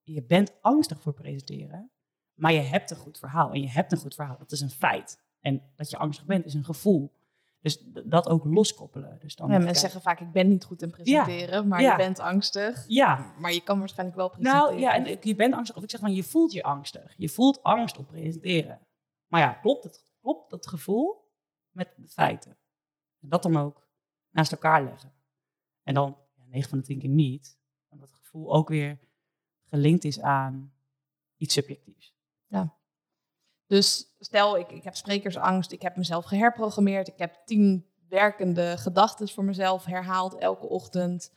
[0.02, 1.90] je bent angstig voor presenteren,
[2.34, 3.52] maar je hebt een goed verhaal.
[3.52, 5.22] En je hebt een goed verhaal, dat is een feit.
[5.40, 7.12] En dat je angstig bent, is een gevoel.
[7.60, 9.18] Dus dat ook loskoppelen.
[9.20, 12.18] Dus dan ja, mensen zeggen vaak, ik ben niet goed in presenteren, maar je bent
[12.18, 12.84] angstig.
[12.88, 13.34] Ja.
[13.38, 14.68] Maar je kan waarschijnlijk wel presenteren.
[14.68, 15.76] Nou ja, en je bent angstig.
[15.76, 17.14] Of ik zeg van, je voelt je angstig.
[17.16, 18.80] Je voelt angst op presenteren.
[19.26, 21.30] Maar ja, klopt het, klopt dat gevoel
[21.70, 22.58] met de feiten?
[23.20, 23.88] En dat dan ook
[24.30, 25.12] naast elkaar leggen.
[25.82, 28.98] En dan, ja, 9 van de 10 keer niet, omdat het gevoel ook weer
[29.64, 30.72] gelinkt is aan
[31.36, 32.16] iets subjectiefs.
[32.46, 32.77] Ja.
[33.68, 39.28] Dus stel, ik, ik heb sprekersangst, ik heb mezelf geherprogrammeerd, ik heb tien werkende gedachten
[39.28, 41.32] voor mezelf herhaald elke ochtend.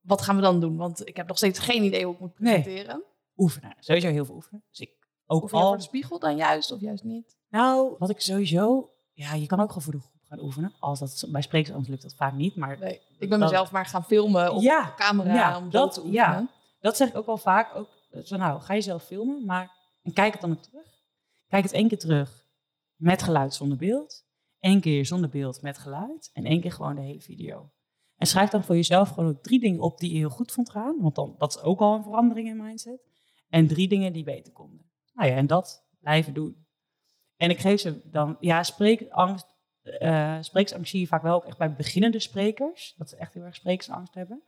[0.00, 0.76] Wat gaan we dan doen?
[0.76, 2.96] Want ik heb nog steeds geen idee hoe ik moet presenteren.
[2.96, 3.04] Nee.
[3.36, 4.64] Oefenen, sowieso heel veel oefenen.
[4.68, 4.90] Dus ik
[5.26, 5.68] ook al...
[5.68, 7.36] voor de spiegel dan juist of juist niet?
[7.48, 8.90] Nou, wat ik sowieso...
[9.12, 10.72] Ja, je kan ook gewoon voor de groep gaan oefenen.
[10.78, 12.78] Als dat bij sprekersangst lukt dat vaak niet, maar...
[12.78, 16.22] Nee, ik ben mezelf maar gaan filmen op ja, camera ja, om dat, te oefenen.
[16.22, 16.48] Ja,
[16.80, 17.74] dat zeg ik ook wel vaak.
[17.74, 17.88] Ook,
[18.24, 19.72] zo, nou, ga jezelf filmen, maar
[20.02, 20.93] en kijk het dan ook terug.
[21.54, 22.46] Kijk het één keer terug
[22.96, 24.26] met geluid zonder beeld.
[24.58, 26.30] één keer zonder beeld met geluid.
[26.32, 27.70] En één keer gewoon de hele video.
[28.16, 30.70] En schrijf dan voor jezelf gewoon ook drie dingen op die je heel goed vond
[30.70, 31.00] gaan.
[31.00, 33.06] Want dan, dat is ook al een verandering in mindset.
[33.48, 34.90] En drie dingen die beter konden.
[35.12, 36.66] Nou ja, en dat blijven doen.
[37.36, 39.46] En ik geef ze dan, ja, spreekangst,
[39.82, 42.94] uh, spreeksangst zie je vaak wel ook echt bij beginnende sprekers.
[42.96, 44.42] Dat ze echt heel erg spreeksangst hebben.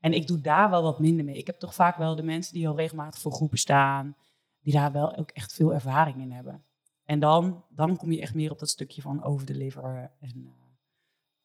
[0.00, 1.36] En ik doe daar wel wat minder mee.
[1.36, 4.16] Ik heb toch vaak wel de mensen die al regelmatig voor groepen staan
[4.62, 6.64] die daar wel ook echt veel ervaring in hebben.
[7.04, 10.50] En dan, dan kom je echt meer op dat stukje van overdeliveren en uh,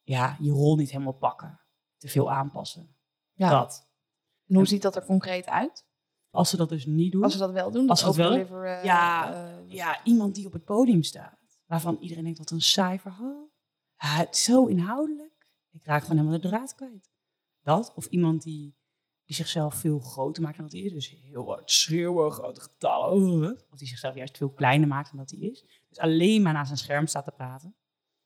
[0.02, 1.60] ja, je rol niet helemaal pakken.
[1.98, 2.96] Te veel aanpassen.
[3.34, 3.50] Ja.
[3.50, 3.90] Dat.
[4.48, 5.86] En hoe ziet dat er concreet uit?
[6.30, 7.24] Als ze dat dus niet doen.
[7.24, 7.90] Als ze dat wel doen.
[7.90, 11.38] Als ze dat wel ja, uh, ja, iemand die op het podium staat.
[11.66, 13.50] Waarvan iedereen denkt, wat een saai verhaal.
[13.98, 15.52] Ja, het is zo inhoudelijk.
[15.72, 17.12] Ik raak gewoon helemaal de draad kwijt.
[17.62, 17.94] Dat.
[17.96, 18.77] Of iemand die
[19.28, 20.94] die zichzelf veel groter maakt dan dat hij is.
[20.94, 23.58] Dus heel wat schreeuwen, grote getallen.
[23.72, 25.66] Of die zichzelf juist veel kleiner maakt dan dat hij is.
[25.90, 27.76] Dus alleen maar naar zijn scherm staat te praten.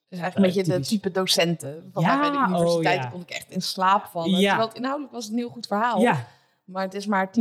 [0.08, 1.90] Dus eigenlijk een beetje de type docenten.
[1.94, 3.10] Van ja, bij de universiteit oh, ja.
[3.10, 4.40] kon ik echt in slaap vallen.
[4.40, 4.48] Ja.
[4.48, 6.02] Terwijl het inhoudelijk was een heel goed verhaal.
[6.02, 6.28] Ja.
[6.66, 7.32] Maar het is maar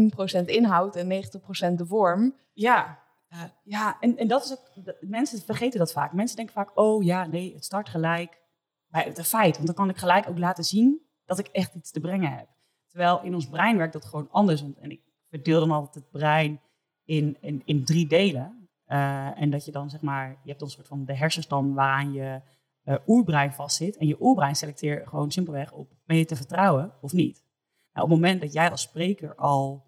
[0.43, 1.25] 10% inhoud en
[1.73, 2.37] 90% de vorm.
[2.53, 2.99] Ja,
[3.33, 4.95] uh, ja en, en dat is ook...
[5.01, 6.13] Mensen vergeten dat vaak.
[6.13, 8.41] Mensen denken vaak, oh ja, nee, het start gelijk
[8.87, 9.55] bij het feit.
[9.55, 12.49] Want dan kan ik gelijk ook laten zien dat ik echt iets te brengen heb.
[12.91, 14.63] Terwijl in ons brein werkt dat gewoon anders.
[14.63, 16.61] En ik verdeel dan altijd het brein
[17.05, 18.69] in, in, in drie delen.
[18.87, 21.75] Uh, en dat je dan zeg maar, je hebt dan een soort van de hersenstam
[21.75, 22.41] waaraan je
[22.85, 23.97] uh, oerbrein vastzit.
[23.97, 27.45] En je oerbrein selecteert gewoon simpelweg op, ben je te vertrouwen of niet?
[27.93, 29.87] Nou, op het moment dat jij als spreker al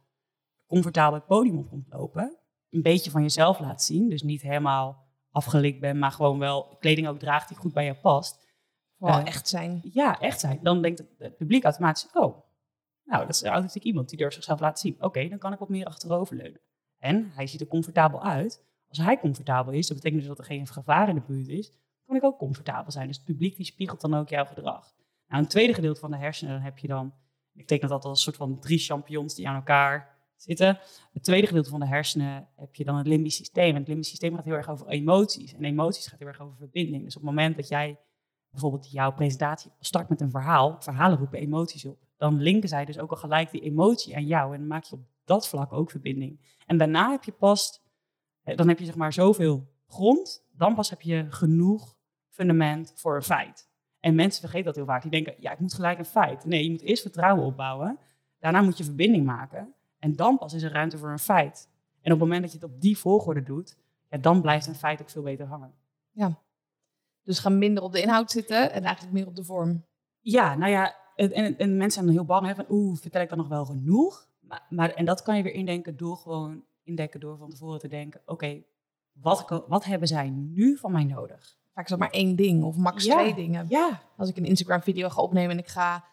[0.66, 2.36] comfortabel het podium op komt lopen,
[2.70, 7.08] een beetje van jezelf laat zien, dus niet helemaal afgelikt bent, maar gewoon wel kleding
[7.08, 8.50] ook draagt die goed bij je past.
[8.96, 9.80] Wel uh, echt zijn.
[9.92, 10.58] Ja, echt zijn.
[10.62, 12.36] Dan denkt het publiek automatisch, oh,
[13.12, 14.96] nou, dat is authentiek iemand die durft zichzelf laten zien.
[15.02, 16.60] Oké, dan kan ik wat meer achteroverleunen.
[16.98, 18.64] En hij ziet er comfortabel uit.
[18.88, 21.72] Als hij comfortabel is, dat betekent dus dat er geen gevaar in de buurt is.
[22.06, 23.06] kan ik ook comfortabel zijn.
[23.06, 24.94] Dus het publiek die spiegelt dan ook jouw gedrag.
[25.26, 27.14] Nou, een tweede gedeelte van de hersenen dan heb je dan,
[27.54, 30.78] ik teken dat als een soort van drie champignons die aan elkaar zitten.
[31.12, 33.70] Het tweede gedeelte van de hersenen heb je dan het limbisch systeem.
[33.70, 35.54] En het limbisch systeem gaat heel erg over emoties.
[35.54, 37.04] En emoties gaat heel erg over verbinding.
[37.04, 37.98] Dus op het moment dat jij
[38.50, 42.98] bijvoorbeeld jouw presentatie start met een verhaal, verhalen roepen emoties op, dan linken zij dus
[42.98, 44.52] ook al gelijk die emotie aan jou.
[44.52, 46.40] En dan maak je op dat vlak ook verbinding.
[46.66, 47.82] En daarna heb je pas,
[48.42, 51.96] dan heb je zeg maar zoveel grond, dan pas heb je genoeg
[52.28, 53.68] fundament voor een feit.
[54.00, 55.02] En mensen vergeten dat heel vaak.
[55.02, 56.44] Die denken, ja, ik moet gelijk een feit.
[56.44, 57.98] Nee, je moet eerst vertrouwen opbouwen.
[58.38, 59.74] Daarna moet je verbinding maken.
[59.98, 61.68] En dan pas is er ruimte voor een feit.
[62.00, 63.76] En op het moment dat je het op die volgorde doet,
[64.08, 65.74] ja, dan blijft een feit ook veel beter hangen.
[66.10, 66.38] Ja.
[67.22, 69.84] Dus ga minder op de inhoud zitten en eigenlijk meer op de vorm.
[70.20, 73.28] Ja, nou ja, en, en mensen zijn dan heel bang hè, van, oeh, vertel ik
[73.28, 74.28] dan nog wel genoeg?
[74.40, 77.88] Maar, maar, en dat kan je weer indenken door gewoon indekken door van tevoren te
[77.88, 78.62] denken, oké,
[79.12, 81.60] wat, wat hebben zij nu van mij nodig?
[81.72, 83.66] Vaak is dat maar één ding of max twee dingen.
[83.68, 84.02] Ja.
[84.16, 86.04] Als ik een Instagram video ga opnemen en ik ga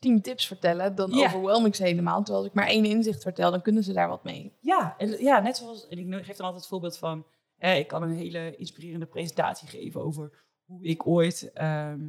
[0.00, 1.26] tien tips vertellen, dan ja.
[1.26, 2.16] overwhelm ik ze helemaal.
[2.16, 4.56] Terwijl als ik maar één inzicht vertel, dan kunnen ze daar wat mee.
[4.60, 7.26] Ja, en, ja net zoals, en ik geef dan altijd het voorbeeld van,
[7.58, 12.00] ik kan een hele inspirerende presentatie geven over hoe ik ooit ehm,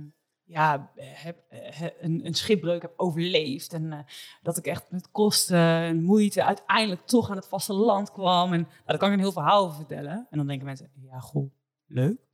[0.46, 1.44] ja, heb,
[2.00, 3.74] een, een, schipbreuk heb overleefd.
[3.74, 4.00] En uh,
[4.42, 8.54] dat ik echt met kosten en moeite uiteindelijk toch aan het vasteland kwam.
[8.54, 10.28] En nou, daar kan ik een heel verhaal over vertellen.
[10.30, 11.52] En dan denken mensen, ja, goh,
[11.86, 12.28] leuk.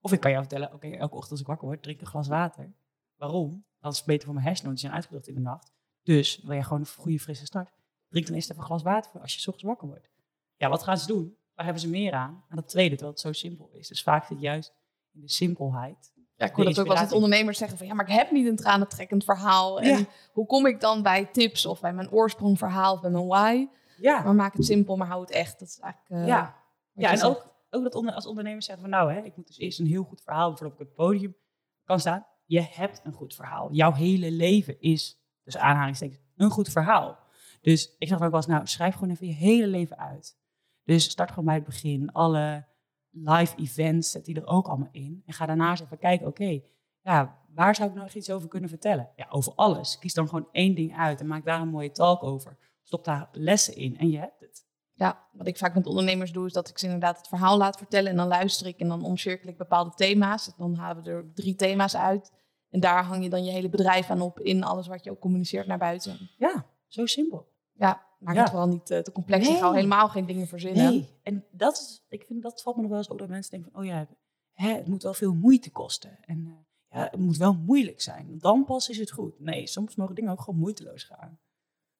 [0.00, 2.28] Of ik kan jou vertellen, oké, elke ochtend als ik wakker word, drink een glas
[2.28, 2.72] water.
[3.16, 3.64] Waarom?
[3.80, 5.72] Dat is beter voor mijn hersenen, want die zijn uitgedacht in de nacht.
[6.02, 7.70] Dus wil je gewoon een goede frisse start,
[8.08, 10.10] drink dan eerst even een glas water als je s ochtends wakker wordt.
[10.56, 11.36] Ja, wat gaan ze doen?
[11.54, 12.44] Waar hebben ze meer aan?
[12.48, 13.88] Aan dat tweede, terwijl het zo simpel is.
[13.88, 14.74] Dus vaak zit juist
[15.12, 16.11] in de simpelheid.
[16.42, 18.46] Ja, ik hoor dat ook wel eens ondernemers zeggen van ja, maar ik heb niet
[18.46, 19.80] een tranentrekkend verhaal.
[19.80, 23.66] En hoe kom ik dan bij tips of bij mijn oorsprongverhaal of bij mijn why?
[23.96, 24.22] Ja.
[24.22, 25.58] Maar maak het simpel, maar hou het echt.
[25.58, 26.22] Dat is eigenlijk.
[26.22, 26.56] Uh, ja,
[26.92, 29.58] ja en ook, ook dat onder, als ondernemers zeggen van nou, hè, ik moet dus
[29.58, 31.36] eerst een heel goed verhaal voordat ik op het podium
[31.84, 32.26] kan staan.
[32.46, 33.72] Je hebt een goed verhaal.
[33.72, 37.18] Jouw hele leven is, dus aanhalingstekens, een goed verhaal.
[37.60, 40.38] Dus ik zeg ook wel eens, nou, schrijf gewoon even je hele leven uit.
[40.84, 42.12] Dus start gewoon bij het begin.
[42.12, 42.64] Alle
[43.12, 45.22] live events, zet die er ook allemaal in.
[45.26, 46.60] En ga daarna eens even kijken, oké,
[47.02, 49.08] ja, waar zou ik nog iets over kunnen vertellen?
[49.16, 49.98] Ja, over alles.
[49.98, 52.56] Kies dan gewoon één ding uit en maak daar een mooie talk over.
[52.82, 54.64] Stop daar lessen in en je hebt het.
[54.94, 57.76] Ja, wat ik vaak met ondernemers doe, is dat ik ze inderdaad het verhaal laat
[57.76, 58.10] vertellen.
[58.10, 60.54] En dan luister ik en dan omcirkel ik bepaalde thema's.
[60.56, 62.32] Dan halen we er drie thema's uit.
[62.70, 65.20] En daar hang je dan je hele bedrijf aan op in alles wat je ook
[65.20, 66.30] communiceert naar buiten.
[66.38, 67.48] Ja, zo simpel.
[67.72, 69.46] Ja, maak het vooral niet uh, te complex.
[69.46, 69.54] Nee.
[69.54, 70.84] Ik ga helemaal geen dingen verzinnen.
[70.84, 73.50] Nee, en dat is, ik vind dat valt me nog wel eens op dat mensen
[73.50, 74.06] denken van, oh ja,
[74.52, 76.18] hè, het moet wel veel moeite kosten.
[76.20, 76.52] En uh,
[76.90, 78.38] ja, het moet wel moeilijk zijn.
[78.38, 79.40] Dan pas is het goed.
[79.40, 81.38] Nee, soms mogen dingen ook gewoon moeiteloos gaan.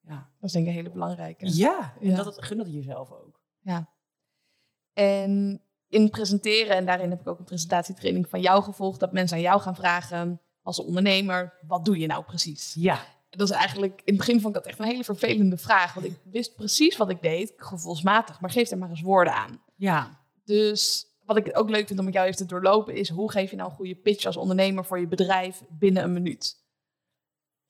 [0.00, 0.14] Ja.
[0.14, 1.56] Dat is denk ik een hele belangrijke.
[1.56, 3.40] Ja, en dat het, gun dat jezelf ook.
[3.61, 3.88] Ja.
[4.92, 9.37] En in presenteren, en daarin heb ik ook een presentatietraining van jou gevolgd, dat mensen
[9.37, 12.74] aan jou gaan vragen als ondernemer, wat doe je nou precies?
[12.74, 13.00] Ja
[13.37, 15.95] dat is eigenlijk, in het begin vond ik dat echt een hele vervelende vraag.
[15.95, 18.40] Want ik wist precies wat ik deed, gevoelsmatig.
[18.40, 19.62] Maar geef er maar eens woorden aan.
[19.77, 20.21] Ja.
[20.45, 23.51] Dus wat ik ook leuk vind om met jou even te doorlopen, is hoe geef
[23.51, 26.61] je nou een goede pitch als ondernemer voor je bedrijf binnen een minuut?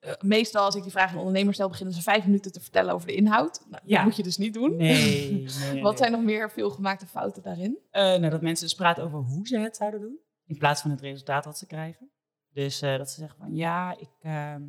[0.01, 2.61] Uh, meestal als ik die vraag aan een ondernemer stel, beginnen ze vijf minuten te
[2.61, 3.65] vertellen over de inhoud.
[3.69, 3.97] Nou, ja.
[3.97, 4.77] Dat moet je dus niet doen.
[4.83, 5.47] Nee.
[5.73, 7.79] nee Wat zijn nog meer veelgemaakte fouten daarin?
[7.93, 10.91] Uh, nou, dat mensen dus praten over hoe ze het zouden doen, in plaats van
[10.91, 12.11] het resultaat wat ze krijgen.
[12.53, 14.63] Dus uh, dat ze zeggen van ja, ik, ehm,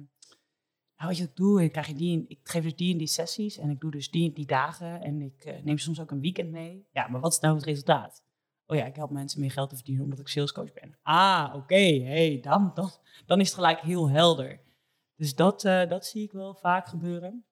[1.03, 3.57] nou, wat je doe, ik, krijg je die, ik geef dus die en die sessies
[3.57, 6.21] en ik doe dus die en die dagen en ik uh, neem soms ook een
[6.21, 6.87] weekend mee.
[6.91, 8.23] Ja, maar wat is nou het resultaat?
[8.65, 10.97] Oh ja, ik help mensen meer geld te verdienen omdat ik salescoach ben.
[11.01, 12.71] Ah, oké, hey, dan,
[13.25, 14.61] dan, is het gelijk heel helder.
[15.15, 17.45] Dus dat, uh, dat zie ik wel vaak gebeuren.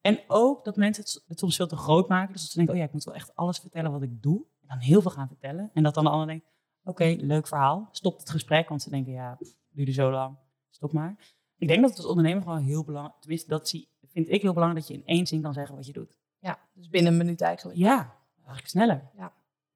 [0.00, 2.32] En ook dat mensen het, het, soms veel te groot maken.
[2.32, 4.44] Dus dat ze denken, oh ja, ik moet wel echt alles vertellen wat ik doe.
[4.60, 5.70] En dan heel veel gaan vertellen.
[5.72, 6.46] En dat dan de ander denkt,
[6.84, 7.88] oké, leuk verhaal.
[7.92, 10.36] Stop het gesprek, want ze denken, ja, duurde zo lang.
[10.70, 11.38] Stop maar.
[11.60, 14.52] Ik denk dat het als ondernemer gewoon heel belangrijk, tenminste dat zie, vind ik heel
[14.52, 16.18] belangrijk dat je in één zin kan zeggen wat je doet.
[16.38, 17.78] Ja, dus binnen een minuut eigenlijk.
[17.78, 19.10] Ja, eigenlijk sneller.
[19.16, 19.32] Ja.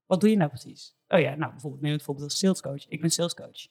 [0.06, 0.96] Wat doe je nou precies?
[1.08, 2.88] Oh ja, nou bijvoorbeeld neem het voorbeeld als salescoach.
[2.88, 3.66] Ik ben salescoach.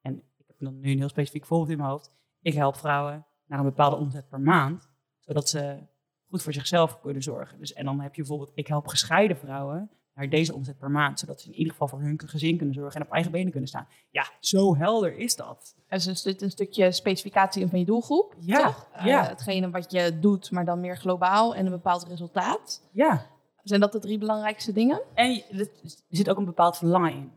[0.00, 2.12] En ik heb dan nu een heel specifiek voorbeeld in mijn hoofd.
[2.40, 5.86] Ik help vrouwen naar een bepaalde omzet per maand, zodat ze
[6.28, 7.58] goed voor zichzelf kunnen zorgen.
[7.58, 11.18] Dus, en dan heb je bijvoorbeeld, ik help gescheiden vrouwen naar deze omzet per maand.
[11.18, 13.68] Zodat ze in ieder geval voor hun gezin kunnen zorgen en op eigen benen kunnen
[13.68, 13.86] staan.
[14.10, 15.76] Ja, zo helder is dat.
[15.88, 18.34] Dus is dit een stukje specificatie van je doelgroep?
[18.38, 18.66] Ja.
[18.66, 18.88] Toch?
[19.04, 19.22] ja.
[19.22, 22.88] Uh, hetgene wat je doet, maar dan meer globaal en een bepaald resultaat.
[22.92, 23.26] Ja.
[23.62, 25.02] Zijn dat de drie belangrijkste dingen?
[25.14, 25.68] En er
[26.08, 27.32] zit ook een bepaald verlangen in.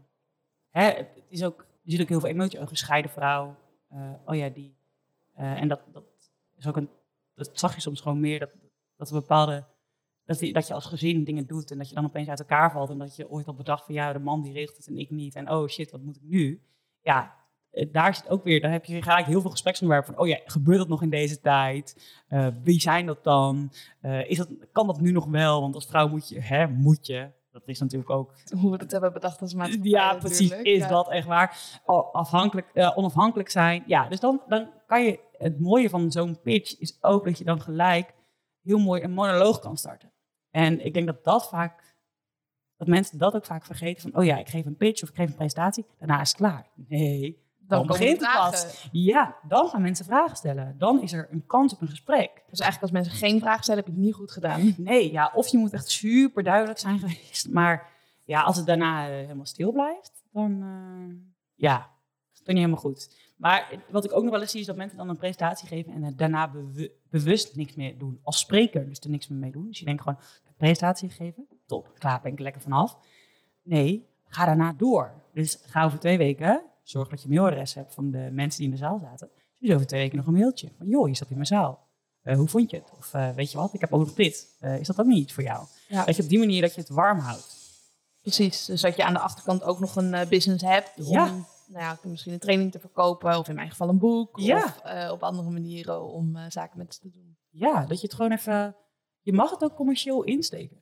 [0.70, 2.60] Hè, het is ook, er zit ook heel veel emotie.
[2.60, 3.56] Een gescheiden vrouw.
[3.94, 4.76] Uh, oh ja, die.
[5.38, 6.04] Uh, en dat, dat
[6.58, 6.90] is ook een.
[7.36, 8.40] Dat zag je soms gewoon meer.
[8.40, 8.50] Dat,
[8.98, 9.64] dat er bepaalde
[10.26, 12.72] dat, je, dat je als gezin dingen doet en dat je dan opeens uit elkaar
[12.72, 12.90] valt.
[12.90, 15.10] En dat je ooit al bedacht van ja, de man die regelt het en ik
[15.10, 15.36] niet.
[15.36, 16.62] En oh shit, wat moet ik nu?
[17.02, 17.36] Ja,
[17.72, 20.40] eh, daar zit ook weer, dan heb je gelijk heel veel gespreksonderwerpen van, oh ja,
[20.46, 22.16] gebeurt dat nog in deze tijd?
[22.30, 23.72] Uh, wie zijn dat dan?
[24.02, 25.62] Uh, is dat, kan dat nu nog wel?
[25.62, 27.32] Want als vrouw moet je, hè, moet je.
[27.52, 28.34] Dat is natuurlijk ook...
[28.60, 29.90] Hoe we het hebben bedacht als maatschappij.
[29.90, 30.52] Ja, precies.
[30.52, 30.88] Is ja.
[30.88, 31.82] dat echt waar?
[32.12, 33.84] Afhankelijk, uh, onafhankelijk zijn.
[33.88, 35.20] Ja, dus dan, dan kan je...
[35.32, 38.14] Het mooie van zo'n pitch is ook dat je dan gelijk
[38.64, 40.12] heel mooi een monoloog kan starten.
[40.56, 41.84] En ik denk dat dat vaak...
[42.78, 44.22] Dat mensen dat ook vaak vergeten van...
[44.22, 45.86] Oh ja, ik geef een pitch of ik geef een presentatie.
[45.98, 46.68] Daarna is het klaar.
[46.76, 48.88] Nee, dan, begint het pas.
[48.92, 50.76] Ja, dan gaan mensen vragen stellen.
[50.78, 52.44] Dan is er een kans op een gesprek.
[52.50, 54.74] Dus eigenlijk als mensen geen vragen stellen, heb je het niet goed gedaan.
[54.78, 57.50] Nee, ja, of je moet echt super duidelijk zijn geweest.
[57.50, 57.90] Maar
[58.24, 61.16] ja, als het daarna uh, helemaal stil blijft, dan uh,
[61.56, 61.78] ja,
[62.34, 63.25] is het niet helemaal goed.
[63.36, 65.94] Maar wat ik ook nog wel eens zie, is dat mensen dan een presentatie geven
[65.94, 66.52] en daarna
[67.10, 68.20] bewust niks meer doen.
[68.24, 69.68] Als spreker dus er niks meer mee doen.
[69.68, 70.18] Dus je denkt gewoon,
[70.48, 72.98] een presentatie geven, top, klaar ben ik lekker vanaf.
[73.64, 75.14] Nee, ga daarna door.
[75.34, 78.76] Dus ga over twee weken Zorg dat je mailadres hebt van de mensen die in
[78.76, 79.30] de zaal zaten.
[79.60, 80.72] Dus over twee weken nog een mailtje.
[80.78, 81.88] Van, joh, je zat in mijn zaal.
[82.24, 82.92] Uh, hoe vond je het?
[82.98, 84.48] Of uh, weet je wat, ik heb ook nog dit.
[84.62, 85.66] Uh, is dat ook niet iets voor jou?
[85.88, 86.06] Ja.
[86.06, 87.56] Dat je op die manier dat je het warm houdt.
[88.22, 90.92] Precies, dus dat je aan de achterkant ook nog een business hebt.
[90.98, 91.34] Om, ja.
[91.68, 93.38] Nou ja, misschien een training te verkopen.
[93.38, 94.40] Of in mijn geval een boek.
[94.40, 94.64] Ja.
[94.64, 97.38] Of op andere manieren om zaken met ze te doen.
[97.50, 98.76] Ja, dat je het gewoon even...
[99.22, 100.82] Je mag het ook commercieel insteken.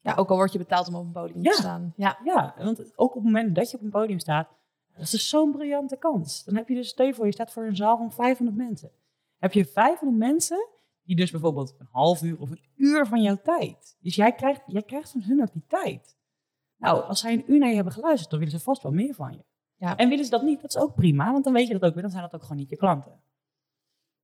[0.00, 1.92] Ja, ook al word je betaald om op een podium te staan.
[1.96, 2.18] Ja.
[2.24, 4.48] ja, want ook op het moment dat je op een podium staat
[4.94, 6.44] dat is dus zo'n briljante kans.
[6.44, 8.90] Dan heb je dus, stel voor, je staat voor een zaal van 500 mensen.
[9.38, 10.68] Heb je 500 mensen
[11.02, 13.96] die dus bijvoorbeeld een half uur of een uur van jouw tijd.
[14.00, 16.16] Dus jij krijgt, jij krijgt van hun ook die tijd.
[16.76, 19.14] Nou, als zij een uur naar je hebben geluisterd, dan willen ze vast wel meer
[19.14, 19.44] van je.
[19.82, 19.96] Ja.
[19.96, 21.92] En willen ze dat niet, dat is ook prima, want dan weet je dat ook
[21.92, 23.20] weer, dan zijn dat ook gewoon niet je klanten.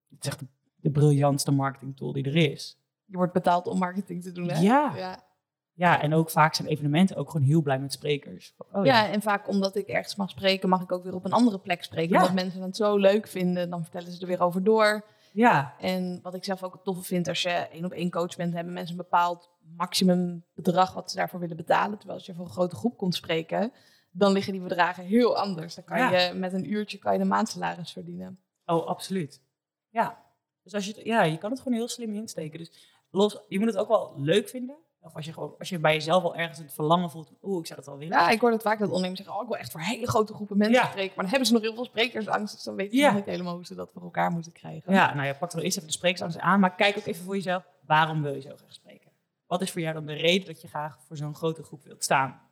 [0.09, 0.43] Het is echt
[0.77, 2.79] de, briljantste marketingtool die er is.
[3.05, 4.61] Je wordt betaald om marketing te doen, hè?
[4.61, 4.93] Ja.
[4.97, 5.27] ja.
[5.73, 8.55] Ja, en ook vaak zijn evenementen ook gewoon heel blij met sprekers.
[8.73, 9.03] Oh, ja.
[9.03, 9.13] ja.
[9.13, 11.85] en vaak omdat ik ergens mag spreken, mag ik ook weer op een andere plek
[11.85, 12.13] spreken.
[12.13, 12.21] Ja.
[12.21, 15.05] Omdat mensen het zo leuk vinden, dan vertellen ze er weer over door.
[15.33, 15.75] Ja.
[15.81, 18.55] En wat ik zelf ook het toffe vind, als je één op één coach bent,
[18.55, 21.99] hebben mensen een bepaald maximum bedrag wat ze daarvoor willen betalen.
[21.99, 23.73] Terwijl als je voor een grote groep komt spreken,
[24.19, 25.75] dan liggen die bedragen heel anders.
[25.75, 28.41] Dan kan je met een uurtje kan je de maandsalaris verdienen.
[28.67, 29.41] Oh, absoluut.
[29.89, 30.27] Ja.
[30.63, 32.59] Dus als je, ja, je kan het gewoon heel slim insteken.
[32.59, 32.73] Dus
[33.11, 34.77] los, je moet het ook wel leuk vinden.
[35.01, 37.67] Of als je, gewoon, als je bij jezelf al ergens het verlangen voelt, oeh, ik
[37.67, 38.19] zou dat wel willen.
[38.19, 40.35] Ja, ik hoor het vaak dat ondernemers zeggen, oh, ik wil echt voor hele grote
[40.35, 41.13] groepen mensen spreken.
[41.15, 43.13] Maar dan hebben ze nog heel veel sprekersangst, dus dan weten ze ja.
[43.13, 44.93] niet helemaal hoe ze dat voor elkaar moeten krijgen.
[44.93, 47.35] Ja, nou ja, pak er eerst even de sprekersangst aan, maar kijk ook even voor
[47.35, 49.11] jezelf, waarom wil je zo graag spreken?
[49.47, 52.05] Wat is voor jou dan de reden dat je graag voor zo'n grote groep wilt
[52.05, 52.48] staan?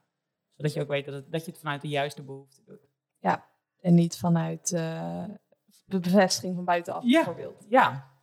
[0.57, 2.88] Zodat je ook weet dat, het, dat je het vanuit de juiste behoefte doet.
[3.21, 3.47] Ja,
[3.81, 5.25] en niet vanuit uh,
[5.85, 7.25] de bevestiging van buitenaf ja.
[7.25, 7.66] bijvoorbeeld.
[7.69, 8.14] Ja,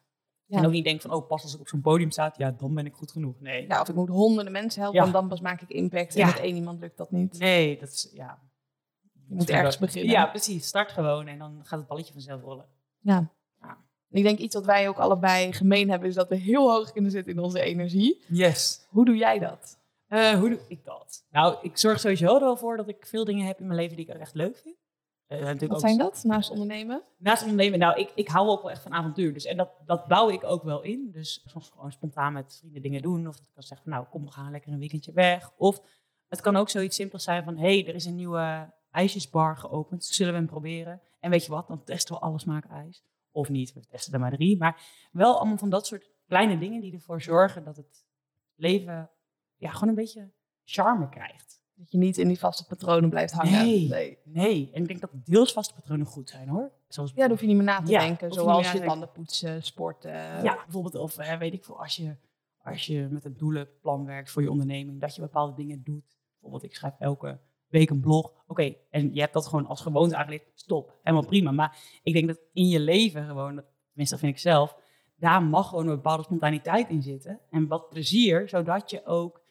[0.48, 2.74] en ook niet denk van, oh, pas als ik op zo'n podium sta, ja, dan
[2.74, 3.40] ben ik goed genoeg.
[3.40, 3.68] Nee.
[3.68, 6.16] Ja, of ik moet honderden mensen helpen, dan pas maak ik impact.
[6.16, 7.40] En met één iemand lukt dat niet.
[7.40, 8.40] Nee, dat is, ja.
[9.28, 10.12] Je moet ergens beginnen.
[10.12, 10.68] Ja, precies.
[10.68, 12.66] Start gewoon en dan gaat het balletje vanzelf rollen.
[13.00, 13.32] Ja.
[13.62, 13.78] ja.
[14.10, 17.12] Ik denk iets wat wij ook allebei gemeen hebben, is dat we heel hoog kunnen
[17.12, 18.24] zitten in onze energie.
[18.28, 18.86] Yes.
[18.90, 19.80] Hoe doe jij dat?
[20.14, 21.26] Uh, hoe doe ik dat?
[21.32, 23.96] Nou, ik zorg sowieso er wel voor dat ik veel dingen heb in mijn leven
[23.98, 24.76] die ik echt leuk vind.
[25.28, 27.04] Uh, Wat zijn dat naast ondernemen?
[27.18, 29.34] Naast ondernemen, nou, ik, ik hou ook wel echt van avontuur.
[29.34, 31.10] Dus, en dat, dat bouw ik ook wel in.
[31.12, 33.28] Dus soms gewoon spontaan met vrienden dingen doen.
[33.28, 35.52] Of dat ik kan zeggen, nou, kom, we gaan lekker een weekendje weg.
[35.58, 35.82] Of
[36.28, 40.06] het kan ook zoiets simpels zijn van, hé, hey, er is een nieuwe ijsjesbar geopend.
[40.06, 41.02] Zullen we hem proberen?
[41.20, 43.04] En weet je wat, dan testen we alle smaak ijs.
[43.32, 44.58] Of niet, we testen er maar drie.
[44.58, 48.06] Maar wel allemaal van dat soort kleine dingen die ervoor zorgen dat het
[48.56, 49.10] leven
[49.64, 50.32] ja, gewoon een beetje
[50.64, 51.62] charme krijgt.
[51.76, 53.66] Dat je niet in die vaste patronen blijft hangen.
[53.66, 54.70] Nee, nee.
[54.74, 56.72] En ik denk dat deels vaste patronen goed zijn hoor.
[56.88, 58.34] Zoals ja, daar hoef je niet meer na te denken.
[58.34, 60.12] Zoals je tanden poetsen, sporten.
[60.44, 62.16] Ja, bijvoorbeeld of weet ik veel, als je,
[62.58, 66.18] als je met een doelenplan werkt voor je onderneming, dat je bepaalde dingen doet.
[66.32, 68.32] Bijvoorbeeld, ik schrijf elke week een blog.
[68.48, 70.52] Oké, en je hebt dat gewoon als gewoonte aangeleerd.
[70.54, 71.52] Stop, helemaal prima.
[71.52, 74.78] Maar ik denk dat in je leven gewoon, tenminste dat vind ik zelf,
[75.16, 77.40] daar mag gewoon een bepaalde spontaniteit in zitten.
[77.50, 79.43] En wat plezier, zodat je ook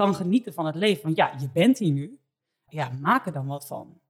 [0.00, 1.02] kan genieten van het leven.
[1.02, 2.20] Want ja, je bent hier nu.
[2.68, 4.00] Ja, maak er dan wat van.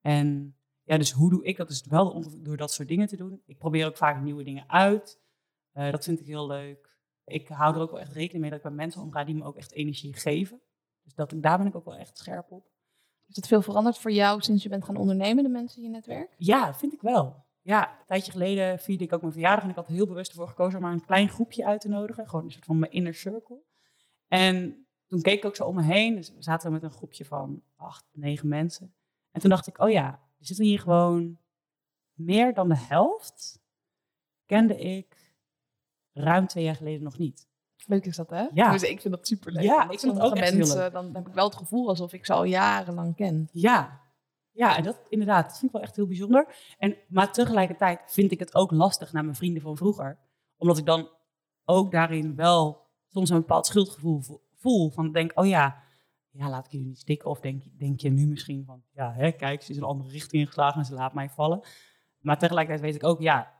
[0.00, 1.68] En ja, dus hoe doe ik dat?
[1.68, 3.42] Dus wel door dat soort dingen te doen.
[3.46, 5.20] Ik probeer ook vaak nieuwe dingen uit.
[5.74, 6.98] Uh, dat vind ik heel leuk.
[7.24, 9.44] Ik hou er ook wel echt rekening mee dat ik bij mensen omga die me
[9.44, 10.60] ook echt energie geven.
[11.02, 12.70] Dus dat, daar ben ik ook wel echt scherp op.
[13.26, 15.94] Is het veel veranderd voor jou sinds je bent gaan ondernemen, de mensen in je
[15.94, 16.34] netwerk?
[16.36, 17.44] Ja, vind ik wel.
[17.60, 20.48] Ja, een tijdje geleden vierde ik ook mijn verjaardag en ik had heel bewust ervoor
[20.48, 22.28] gekozen om maar een klein groepje uit te nodigen.
[22.28, 23.62] Gewoon een soort van mijn inner circle.
[24.28, 26.14] En toen keek ik ook zo om me heen.
[26.14, 28.94] Dus we zaten met een groepje van acht, negen mensen.
[29.30, 31.38] En toen dacht ik, oh ja, er zitten hier gewoon
[32.12, 33.60] meer dan de helft.
[34.46, 35.36] Kende ik
[36.12, 37.48] ruim twee jaar geleden nog niet.
[37.86, 38.46] Leuk is dat, hè?
[38.52, 38.72] Ja.
[38.72, 39.62] Dus ik vind dat superleuk.
[39.62, 41.88] Ja, ik vind het sommige ook echt heel mensen, Dan heb ik wel het gevoel
[41.88, 43.48] alsof ik ze al jarenlang ken.
[43.52, 44.00] Ja.
[44.50, 46.54] Ja, en dat inderdaad, dat vind ik wel echt heel bijzonder.
[46.78, 50.18] En, maar tegelijkertijd vind ik het ook lastig naar mijn vrienden van vroeger.
[50.56, 51.08] Omdat ik dan
[51.64, 54.22] ook daarin wel soms een bepaald schuldgevoel
[54.60, 54.90] vo- voel.
[54.90, 55.82] Van denk, oh ja,
[56.30, 57.30] ja laat ik jullie niet stikken.
[57.30, 60.42] Of denk, denk je nu misschien van, ja, hè, kijk, ze is een andere richting
[60.42, 61.60] ingeslagen en ze laat mij vallen.
[62.18, 63.52] Maar tegelijkertijd weet ik ook, ja,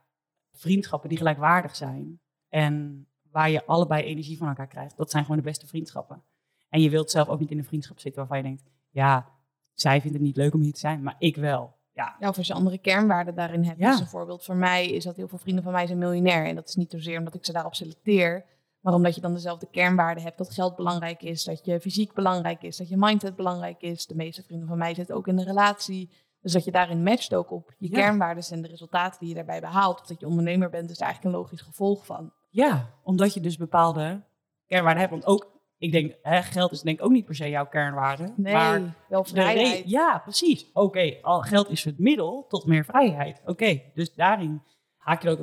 [0.52, 2.20] vriendschappen die gelijkwaardig zijn.
[2.48, 4.96] En waar je allebei energie van elkaar krijgt.
[4.96, 6.22] Dat zijn gewoon de beste vriendschappen.
[6.68, 9.28] En je wilt zelf ook niet in een vriendschap zitten waarvan je denkt, ja,
[9.72, 11.78] zij vindt het niet leuk om hier te zijn, maar ik wel.
[11.92, 13.78] Ja, Ja, of als je andere kernwaarden daarin hebt.
[13.78, 13.90] Ja.
[13.90, 16.46] Dus een voorbeeld voor mij is dat heel veel vrienden van mij zijn miljonair.
[16.46, 18.44] En dat is niet zozeer omdat ik ze daarop selecteer.
[18.80, 20.38] Maar omdat je dan dezelfde kernwaarden hebt.
[20.38, 24.06] Dat geld belangrijk is, dat je fysiek belangrijk is, dat je mindset belangrijk is.
[24.06, 26.10] De meeste vrienden van mij zitten ook in een relatie.
[26.40, 27.94] Dus dat je daarin matcht ook op je Ja.
[27.98, 30.00] kernwaarden en de resultaten die je daarbij behaalt.
[30.00, 32.32] Of dat je ondernemer bent, is daar eigenlijk een logisch gevolg van.
[32.50, 34.22] ja, omdat je dus bepaalde
[34.66, 35.12] kernwaarden hebt.
[35.12, 38.32] Want ook, ik denk, hè, geld is denk ik ook niet per se jouw kernwaarde.
[38.36, 39.90] Nee, maar wel de vrijheid.
[39.90, 40.70] ja, precies.
[40.72, 43.42] Oké, al geld is het middel tot meer vrijheid.
[43.44, 44.62] Oké, dus daarin
[44.96, 45.38] haak je ook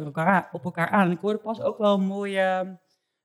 [0.52, 1.06] op elkaar, aan.
[1.06, 2.78] En ik hoorde pas ook wel een mooie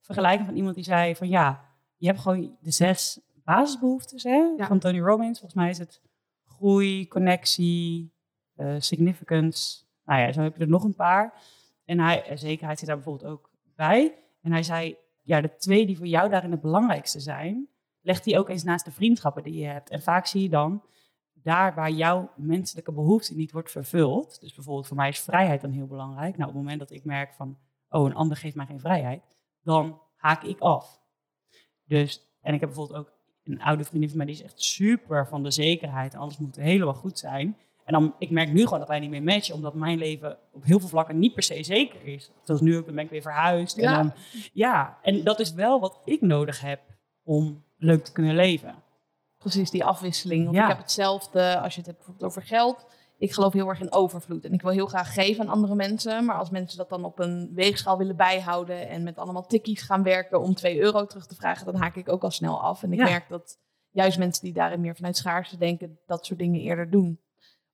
[0.03, 1.65] vergelijking van iemand die zei van ja,
[1.97, 4.67] je hebt gewoon de zes basisbehoeftes hè, Ja.
[4.67, 5.39] van Tony Robbins.
[5.39, 6.01] Volgens mij is het
[6.45, 8.13] groei, connectie,
[8.55, 9.85] eh, significance.
[10.05, 11.43] Nou ja, zo heb je er nog een paar.
[11.85, 14.15] En hij, eh, zekerheid zit daar bijvoorbeeld ook bij.
[14.41, 17.69] En hij zei, ja, de twee die voor jou daarin het belangrijkste zijn,
[18.01, 19.91] leg die ook eens naast de vriendschappen die je hebt.
[19.91, 20.83] En vaak zie je dan,
[21.33, 25.71] daar waar jouw menselijke behoefte niet wordt vervuld, dus bijvoorbeeld voor mij is vrijheid dan
[25.71, 26.37] heel belangrijk.
[26.37, 29.23] Nou, op het moment dat ik merk van, oh, een ander geeft mij geen vrijheid,
[29.65, 31.01] dan haak ik af.
[31.87, 33.13] Dus, en ik heb bijvoorbeeld ook
[33.45, 36.95] een oude vriendin van mij, die is echt super van de zekerheid alles moet helemaal
[36.95, 37.57] goed zijn.
[37.85, 40.65] En dan, ik merk nu gewoon dat wij niet meer matchen, omdat mijn leven op
[40.65, 42.31] heel veel vlakken niet per se zeker is.
[42.43, 43.77] Zoals nu ook, dan ben ik weer verhuisd.
[43.77, 43.99] Ja.
[43.99, 44.13] En dan,
[44.53, 46.81] ja, en dat is wel wat ik nodig heb
[47.25, 48.75] om leuk te kunnen leven.
[49.39, 50.53] Precies, die afwisseling.
[50.53, 50.63] Ja.
[50.63, 52.87] ik heb hetzelfde als je het hebt bijvoorbeeld over geld.
[53.23, 54.45] Ik geloof heel erg in overvloed.
[54.45, 56.25] En ik wil heel graag geven aan andere mensen.
[56.25, 58.89] Maar als mensen dat dan op een weegschaal willen bijhouden...
[58.89, 61.67] en met allemaal tikkies gaan werken om 2 euro terug te vragen...
[61.67, 62.83] dan haak ik ook al snel af.
[62.83, 63.05] En ik Ja.
[63.05, 63.59] merk dat
[63.91, 65.99] juist mensen die daarin meer vanuit schaarste denken...
[66.07, 67.21] dat soort dingen eerder doen.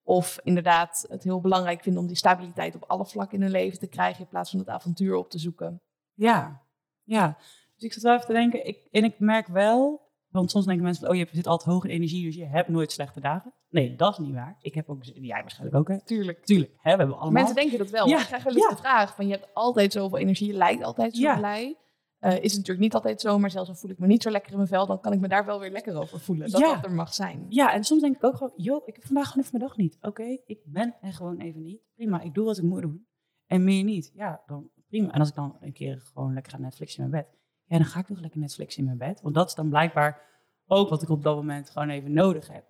[0.03, 3.79] Of inderdaad het heel belangrijk vinden om die stabiliteit op alle vlakken in hun leven
[3.79, 4.21] te krijgen...
[4.21, 5.83] in plaats van het avontuur op te zoeken.
[6.15, 6.63] Ja,
[7.03, 7.37] ja.
[7.75, 10.85] Dus ik zat wel even te denken, ik, en ik merk wel, want soms denken
[10.85, 13.53] mensen, van, oh je zit altijd hoog in energie, dus je hebt nooit slechte dagen.
[13.69, 14.57] Nee, dat is niet waar.
[14.61, 16.05] Ik heb ook, jij waarschijnlijk ook, hè?
[16.05, 16.45] Tuurlijk.
[16.45, 17.31] Tuurlijk, hè, we hebben allemaal.
[17.33, 18.09] Mensen denken dat wel.
[18.09, 18.71] Ja, Ik krijg wel eens ja.
[18.71, 21.37] de vraag van je hebt altijd zoveel energie, je lijkt altijd zo Ja.
[21.37, 21.77] blij.
[22.19, 24.31] Eh, is het natuurlijk niet altijd zo, maar zelfs al voel ik me niet zo
[24.31, 26.51] lekker in mijn vel, dan kan ik me daar wel weer lekker over voelen.
[26.51, 26.75] Dat Ja.
[26.75, 27.47] dat er mag zijn.
[27.49, 29.79] Ja, en soms denk ik ook gewoon, joh, ik heb vandaag gewoon even mijn dag
[29.79, 29.99] niet.
[30.01, 31.81] Oké, ik ben er gewoon even niet.
[31.95, 33.07] Prima, ik doe wat ik moet doen.
[33.47, 34.11] En meer niet.
[34.15, 35.11] Ja, dan prima.
[35.13, 37.38] En als ik dan een keer gewoon lekker ga Netflixen in mijn bed.
[37.69, 39.21] Ja, dan ga ik toch lekker Netflixen in mijn bed.
[39.21, 40.21] Want dat is dan blijkbaar
[40.67, 42.65] ook wat ik op dat moment gewoon even nodig heb.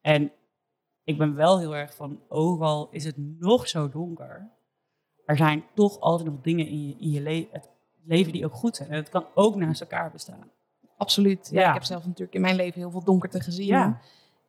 [0.00, 0.32] En
[1.04, 4.50] ik ben wel heel erg van, ook al is het nog zo donker,
[5.26, 7.68] er zijn toch altijd nog dingen in je, in je le- het
[8.04, 8.88] leven die ook goed zijn.
[8.88, 10.50] En het kan ook naast elkaar bestaan.
[10.96, 11.48] Absoluut.
[11.52, 11.68] Ja, Ja.
[11.68, 13.66] Ik heb zelf natuurlijk in mijn leven heel veel donkerte gezien.
[13.66, 14.00] Ja.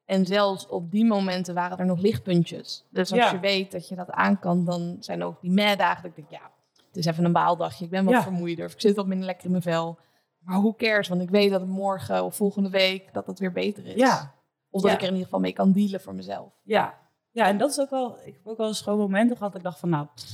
[0.06, 2.86] En zelfs op die momenten waren er nog lichtpuntjes.
[2.90, 3.32] Dus als Ja.
[3.32, 6.30] je weet dat je dat aan kan, dan zijn ook die meh-dagen dat ik denk,
[6.42, 6.52] ja,
[6.96, 7.84] het is even een baaldagje.
[7.86, 8.22] Ik ben wat Ja.
[8.24, 10.00] vermoeider of ik zit wat minder lekker in mijn vel.
[10.40, 11.08] Maar who cares?
[11.08, 13.96] Want ik weet dat het morgen of volgende week dat het weer beter is.
[13.96, 14.34] Ja,
[14.70, 14.96] Of dat Ja.
[14.98, 16.54] ik er in ieder geval mee kan dealen voor mezelf.
[16.64, 16.98] Ja.
[17.32, 18.18] ja, en dat is ook wel.
[18.26, 20.34] Ik heb ook wel eens gewoon momenten gehad dat ik dacht van, nou, pff,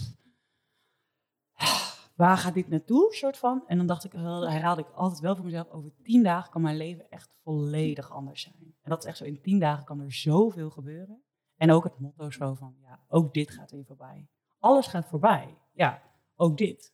[2.15, 3.13] waar gaat dit naartoe?
[3.13, 3.63] Soort van.
[3.67, 6.78] En dan dacht ik, herhaalde ik altijd wel voor mezelf: over tien dagen kan mijn
[6.78, 8.56] leven echt volledig anders zijn.
[8.82, 11.21] En dat is echt zo: in tien dagen kan er zoveel gebeuren.
[11.56, 14.28] En ook het motto zo van, ja, ook dit gaat weer voorbij.
[14.60, 15.58] Alles gaat voorbij.
[15.74, 16.02] Ja,
[16.41, 16.93] ook dit.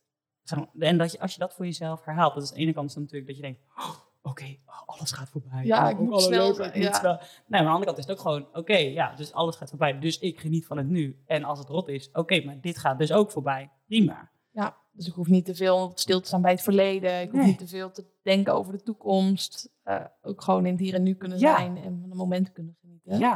[0.80, 2.96] En dat je, als je dat voor jezelf herhaalt, dat is aan de ene kant
[2.96, 5.64] natuurlijk dat je denkt, oh, oké, alles gaat voorbij.
[5.66, 7.02] Ja, Oh, ik moet snel zijn, ja.
[7.02, 7.20] Nee, maar
[7.60, 10.00] aan de andere kant is het ook gewoon, oké, ja, dus alles gaat voorbij.
[10.00, 11.22] Dus ik geniet van het nu.
[11.26, 13.70] En als het rot is, oké, maar dit gaat dus ook voorbij.
[13.86, 14.30] Prima.
[14.52, 17.22] Ja, dus ik hoef niet te veel stil te staan bij het verleden.
[17.22, 17.48] Ik hoef Nee.
[17.50, 19.70] niet te veel te denken over de toekomst.
[19.84, 21.56] Eh, ook gewoon in het hier en nu kunnen Ja.
[21.58, 23.20] zijn en van de moment kunnen genieten.
[23.20, 23.34] Ja.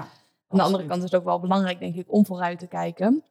[0.47, 3.23] Aan de andere kant is het ook wel belangrijk, denk ik, om vooruit te kijken.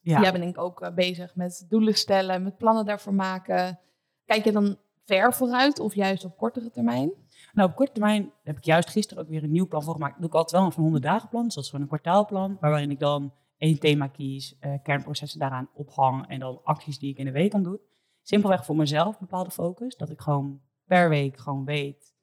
[0.00, 0.20] Ja.
[0.20, 3.78] Jij bent ik ook eh, bezig met doelen stellen, met plannen daarvoor maken.
[4.24, 7.12] Kijk je dan ver vooruit of juist op kortere termijn?
[7.52, 10.16] Nou, op korte termijn heb ik juist gisteren ook weer een nieuw plan voor gemaakt.
[10.18, 11.44] Doe ik altijd wel een van 100 dagen plan.
[11.44, 12.56] Dus dat is gewoon een kwartaalplan.
[12.60, 16.28] Waarin ik dan één thema kies, eh, kernprocessen daaraan ophang.
[16.28, 17.80] En dan acties die ik in de week kan doen.
[18.22, 19.96] Simpelweg voor mezelf bepaalde focus.
[19.96, 22.14] Dat ik gewoon per week gewoon weet.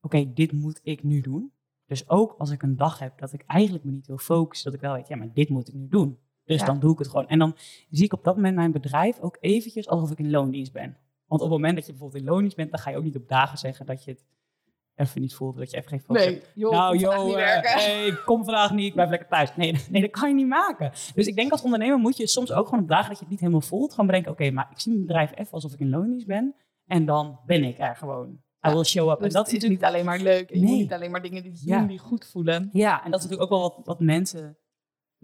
[0.00, 1.52] Oké, dit moet ik nu doen.
[1.86, 4.70] Dus ook als ik een dag heb dat ik eigenlijk me niet wil focussen.
[4.70, 6.18] Dat ik wel weet, ja, maar dit moet ik nu doen.
[6.44, 6.66] Dus Ja.
[6.66, 7.28] dan doe ik het gewoon.
[7.28, 7.56] En dan
[7.90, 11.40] zie ik op dat moment mijn bedrijf ook eventjes alsof ik in loondienst ben Want
[11.40, 13.28] op het moment dat je bijvoorbeeld in lonisch bent, dan ga je ook niet op
[13.28, 14.24] dagen zeggen dat je het
[14.94, 18.06] even niet voelt, dat je even geen focus nee, joh, nou, joh, niet uh, hey,
[18.06, 19.56] ik kom vandaag niet, ik blijf lekker thuis.
[19.56, 20.90] Nee, nee, dat kan je niet maken.
[21.14, 23.30] Dus ik denk als ondernemer moet je soms ook gewoon op dagen dat je het
[23.30, 25.90] niet helemaal voelt, gewoon bedenken, oké, maar ik zie mijn bedrijf even alsof ik in
[25.90, 26.54] lonisch ben.
[26.86, 28.42] En dan ben ik er gewoon.
[28.66, 29.18] I will show up.
[29.18, 30.50] Dus en dat is niet alleen maar leuk.
[30.50, 30.66] En nee.
[30.66, 32.68] je moet niet alleen maar dingen die doen die goed voelen.
[32.72, 34.58] Ja, en dat is natuurlijk ook wel wat, wat mensen...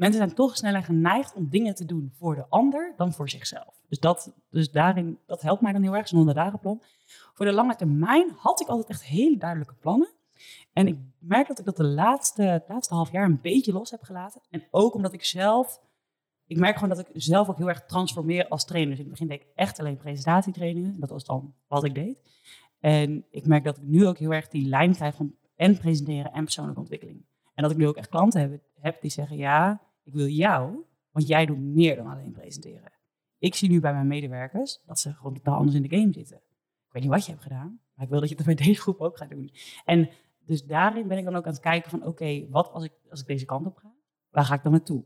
[0.01, 3.81] Mensen zijn toch sneller geneigd om dingen te doen voor de ander dan voor zichzelf.
[3.89, 6.83] Dus, dat, dus daarin, dat helpt mij dan heel erg, zo'n onderdagenplan.
[7.35, 10.09] Voor de lange termijn had ik altijd echt hele duidelijke plannen.
[10.73, 14.03] En ik merk dat ik dat de laatste, laatste half jaar een beetje los heb
[14.03, 14.41] gelaten.
[14.51, 15.81] En ook omdat ik zelf
[16.47, 18.91] ik merk gewoon dat ik zelf ook heel erg transformeer als trainer.
[18.91, 21.01] Dus in het begin deed ik echt alleen presentatietrainingen.
[21.01, 22.19] Dat was dan wat ik deed.
[22.81, 26.33] En ik merk dat ik nu ook heel erg die lijn krijg van en presenteren
[26.33, 27.25] en persoonlijke ontwikkeling.
[27.55, 31.27] En dat ik nu ook echt klanten heb die zeggen, ja, ik wil jou, want
[31.27, 32.93] jij doet meer dan alleen presenteren.
[33.39, 36.37] Ik zie nu bij mijn medewerkers dat ze gewoon totaal anders in de game zitten.
[36.37, 38.81] Ik weet niet wat je hebt gedaan, maar ik wil dat je het bij deze
[38.81, 39.53] groep ook gaat doen.
[39.85, 42.93] En dus daarin ben ik dan ook aan het kijken van, oké, wat als ik,
[43.11, 43.93] als ik deze kant op ga?
[44.31, 45.05] Waar ga ik dan naartoe?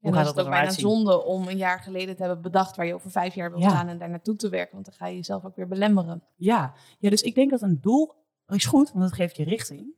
[0.00, 2.86] En dan is het ook bijna zonde om een jaar geleden te hebben bedacht waar
[2.86, 4.72] je over vijf jaar wil staan en daar naartoe te werken.
[4.72, 6.22] Want dan ga je jezelf ook weer belemmeren.
[6.36, 6.74] Ja.
[6.98, 8.14] ja, dus ik denk dat een doel
[8.46, 9.94] is goed, want het geeft je richting.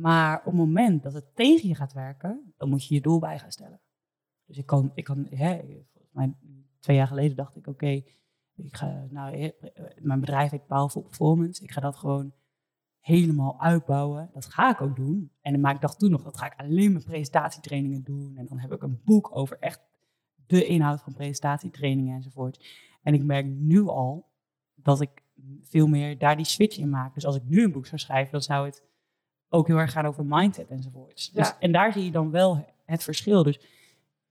[0.00, 3.18] Maar op het moment dat het tegen je gaat werken, dan moet je je doel
[3.18, 3.80] bij gaan stellen.
[4.44, 5.58] Dus ik kan, ik kan hè,
[5.92, 6.34] volgens mij
[6.78, 8.02] twee jaar geleden dacht ik, oké,
[8.54, 9.52] ik ga, nou,
[10.00, 11.62] mijn bedrijf heet Powerful Performance.
[11.62, 12.32] Ik ga dat gewoon
[13.00, 14.30] helemaal uitbouwen.
[14.32, 15.32] Dat ga ik ook doen.
[15.40, 18.36] En maar ik dacht toen nog, dat ga ik alleen mijn presentatietrainingen doen.
[18.36, 19.80] En dan heb ik een boek over echt
[20.46, 22.66] de inhoud van presentatietrainingen enzovoort.
[23.02, 24.30] En ik merk nu al
[24.74, 25.22] dat ik
[25.62, 27.14] veel meer daar die switch in maak.
[27.14, 28.88] Dus als ik nu een boek zou schrijven, dan zou het
[29.50, 31.34] ook heel erg gaan over mindset enzovoort.
[31.34, 33.42] Dus, en daar zie je dan wel het verschil.
[33.42, 33.60] Dus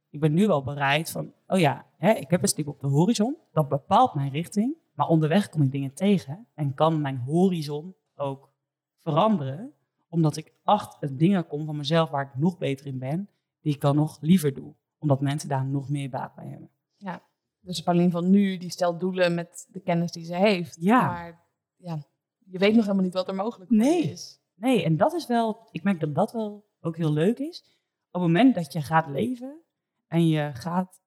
[0.09, 2.88] ik ben nu wel bereid van, oh ja, hè, ik heb een stip op de
[2.88, 3.38] horizon.
[3.51, 4.76] Dat bepaalt mijn richting.
[4.93, 8.51] Maar onderweg kom ik dingen tegen en kan mijn horizon ook
[8.97, 9.74] veranderen,
[10.09, 13.30] omdat ik achter dingen kom van mezelf waar ik nog beter in ben,
[13.61, 16.70] die ik dan nog liever doe, omdat mensen daar nog meer baat bij hebben.
[16.97, 17.22] Ja,
[17.59, 20.78] dus Pauline van nu, die stelt doelen met de kennis die ze heeft.
[20.80, 21.05] Ja.
[21.07, 21.45] Maar
[21.76, 22.03] ja,
[22.45, 24.03] je weet nog helemaal niet wat er mogelijk nee.
[24.03, 24.39] is.
[24.60, 27.64] Nee, en dat is wel, ik merk dat dat wel ook heel leuk is.
[28.12, 29.62] Op het moment dat je gaat leven
[30.07, 31.01] en je gaat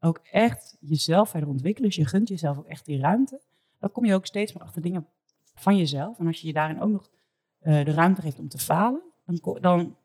[0.00, 3.40] ook echt jezelf verder ontwikkelen, dus je gunt jezelf ook echt die ruimte,
[3.78, 5.06] dan kom je ook steeds meer achter dingen
[5.54, 6.18] van jezelf.
[6.18, 7.10] En als je je daarin ook nog
[7.62, 9.96] uh, de ruimte geeft om te falen, dan, dan,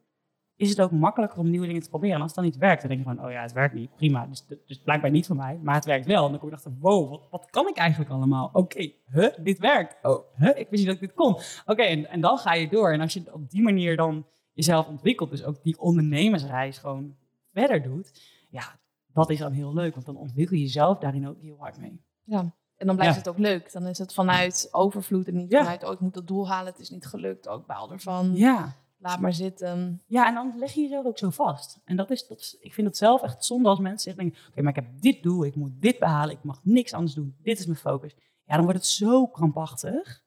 [0.55, 2.15] is het ook makkelijker om nieuwe dingen te proberen.
[2.15, 3.95] En als het dan niet werkt, dan denk je van, oh ja, het werkt niet,
[3.95, 4.25] prima.
[4.25, 6.25] Dus, dus blijkbaar niet voor mij, maar het werkt wel.
[6.25, 8.49] En dan kom je achter, wow, wat, wat kan ik eigenlijk allemaal?
[8.53, 9.97] Oké, huh, dit werkt.
[10.01, 11.37] Oh, huh, ik wist niet dat ik dit kon.
[11.65, 12.93] Oké, en, en dan ga je door.
[12.93, 17.15] En als je op die manier dan jezelf ontwikkelt, dus ook die ondernemersreis gewoon
[17.53, 18.79] verder doet, ja,
[19.13, 22.01] dat is dan heel leuk, want dan ontwikkel je jezelf daarin ook heel hard mee.
[22.23, 23.71] Ja, en dan blijft het ook leuk.
[23.71, 26.81] Dan is het vanuit overvloed en niet vanuit, oh, ik moet dat doel halen, het
[26.81, 27.47] is niet gelukt.
[27.47, 28.35] Ook baal ervan.
[28.35, 28.75] Ja.
[28.97, 30.01] Laat maar zitten.
[30.07, 31.81] Ja, en dan leg je jezelf ook zo vast.
[31.85, 34.77] En dat is, dat ik vind het zelf echt zonde als mensen zeggen, oké, maar
[34.77, 37.35] ik heb dit doel, ik moet dit behalen, ik mag niks anders doen.
[37.41, 38.15] Dit is mijn focus.
[38.43, 40.23] Ja, dan wordt het zo krampachtig.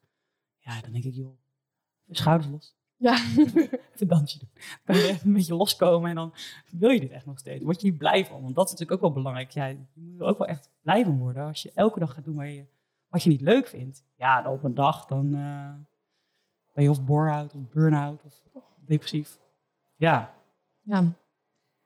[0.59, 1.39] Ja, dan denk ik, joh,
[2.11, 2.77] schouders los.
[2.97, 3.15] Ja.
[3.37, 4.49] even een dansje doen.
[4.55, 6.35] Dan kan je even een beetje loskomen en dan
[6.71, 7.65] wil je dit echt nog steeds.
[7.65, 8.43] Word je hier blij van?
[8.43, 9.51] Want dat is natuurlijk ook wel belangrijk.
[9.51, 11.47] Ja, je moet er ook wel echt blij van worden.
[11.47, 12.65] Als je elke dag gaat doen waar je,
[13.09, 14.05] wat je niet leuk vindt.
[14.17, 15.71] Ja, dan op een dag dan uh,
[16.79, 18.43] ben je of bore-out of burn-out of
[18.87, 19.39] depressief.
[19.97, 20.35] Ja.
[20.83, 21.13] Ja.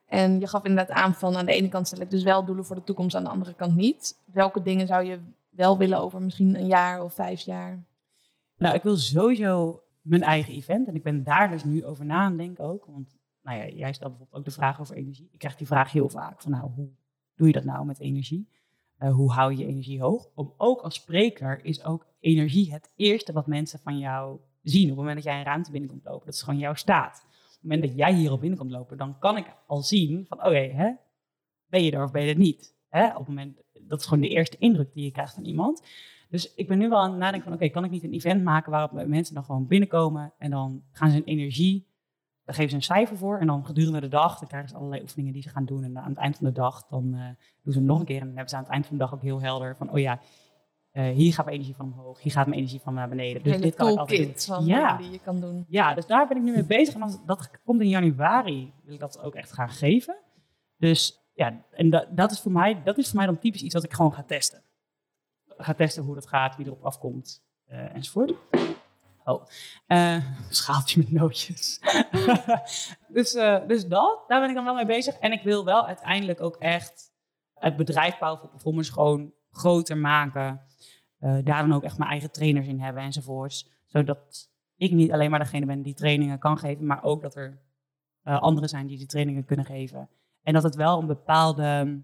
[0.05, 2.65] En je gaf inderdaad aan van aan de ene kant stel ik dus wel doelen
[2.65, 4.21] voor de toekomst, aan de andere kant niet.
[4.25, 5.19] Welke dingen zou je
[5.49, 7.83] wel willen over misschien een jaar of vijf jaar?
[8.57, 10.87] Nou, ik wil sowieso mijn eigen event.
[10.87, 12.85] En ik ben daar dus nu over na aan denken ook.
[12.85, 15.29] Want nou ja, jij stelt bijvoorbeeld ook de vraag over energie.
[15.31, 16.89] Ik krijg die vraag heel vaak van nou, hoe
[17.35, 18.49] doe je dat nou met energie?
[18.99, 20.29] Uh, hoe hou je je energie hoog?
[20.35, 24.83] Om, ook als spreker is ook energie het eerste wat mensen van jou zien.
[24.83, 27.25] Op het moment dat jij een ruimte binnenkomt lopen, dat is gewoon jouw staat.
[27.25, 30.37] Op het moment dat jij hier al binnenkomt lopen, dan kan ik al zien van
[30.37, 30.91] oké, hè,
[31.65, 32.75] ben je er of ben je er niet?
[32.89, 33.07] Hè?
[33.07, 35.83] Op het moment, dat is gewoon de eerste indruk die je krijgt van iemand.
[36.29, 38.43] Dus ik ben nu wel aan het nadenken van, oké, kan ik niet een event
[38.43, 41.87] maken waarop mensen dan gewoon binnenkomen en dan gaan ze een energie,
[42.43, 45.01] daar geven ze een cijfer voor en dan gedurende de dag, dan krijgen ze allerlei
[45.01, 47.25] oefeningen die ze gaan doen en aan het eind van de dag, dan uh,
[47.63, 49.13] doen ze nog een keer en dan hebben ze aan het eind van de dag
[49.13, 50.19] ook heel helder van, oh ja,
[50.93, 53.43] uh, hier gaat mijn energie van omhoog, hier gaat mijn energie van naar beneden.
[53.43, 54.65] Dus dit kan ik altijd doen.
[54.65, 54.97] ja.
[54.97, 55.65] die je kan doen.
[55.67, 56.93] Ja, dus daar ben ik nu mee bezig.
[56.93, 60.17] En dat komt in januari, wil ik dat ook echt gaan geven.
[60.77, 63.73] Dus ja, en dat, dat, is voor mij, dat is voor mij dan typisch iets
[63.73, 64.63] wat ik gewoon ga testen
[65.57, 68.33] ga testen hoe dat gaat, wie erop afkomt uh, enzovoort.
[69.23, 69.45] Oh,
[69.87, 71.79] uh, schaaltje met nootjes.
[73.07, 75.17] dus, uh, dus dat, daar ben ik dan wel mee bezig.
[75.17, 77.11] En ik wil wel uiteindelijk ook echt
[77.53, 80.61] het bedrijf Powerful Performance gewoon groter maken.
[81.23, 83.71] Uh, daar dan ook echt mijn eigen trainers in hebben enzovoorts.
[83.85, 87.61] Zodat ik niet alleen maar degene ben die trainingen kan geven, maar ook dat er
[88.23, 90.09] uh, anderen zijn die die trainingen kunnen geven.
[90.41, 92.01] En dat het wel een bepaalde,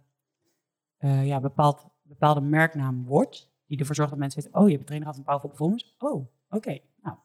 [1.00, 4.82] uh, ja, bepaald, bepaalde merknaam wordt, die ervoor zorgt dat mensen weten, oh, je hebt
[4.82, 5.86] een trainer gehad van Powerful Performance.
[6.00, 7.18] Oh, oké, nou,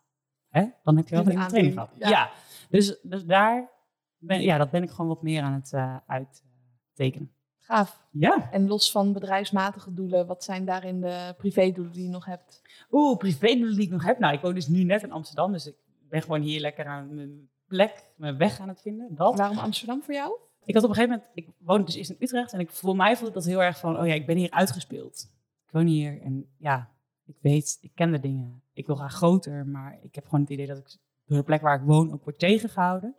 [0.48, 1.90] hè, dan heb je wel een training gehad.
[1.98, 2.08] Ja.
[2.08, 2.30] ja,
[2.70, 3.70] Dus, dus daar
[4.18, 5.74] ben, ja, dat ben ik gewoon wat meer aan het
[6.06, 7.33] uittekenen.
[7.64, 8.02] Gaaf.
[8.10, 8.48] Ja.
[8.50, 12.62] En los van bedrijfsmatige doelen, wat zijn daarin de privédoelen die je nog hebt?
[12.90, 14.18] Oeh, privédoelen die ik nog heb?
[14.18, 15.76] Nou, ik woon dus nu net in Amsterdam, dus ik
[16.08, 19.14] ben gewoon hier lekker aan mijn plek, mijn weg aan het vinden.
[19.14, 19.38] Dat.
[19.38, 20.38] Waarom Amsterdam voor jou?
[20.64, 22.96] Ik had op een gegeven moment, ik woonde dus eerst in Utrecht en ik, voor
[22.96, 25.30] mij voelde dat heel erg van, oh ja, ik ben hier uitgespeeld.
[25.66, 26.90] Ik woon hier en ja,
[27.26, 28.62] ik weet, ik ken de dingen.
[28.72, 30.96] Ik wil graag groter, maar ik heb gewoon het idee dat ik
[31.26, 33.14] door de plek waar ik woon ook word tegengehouden.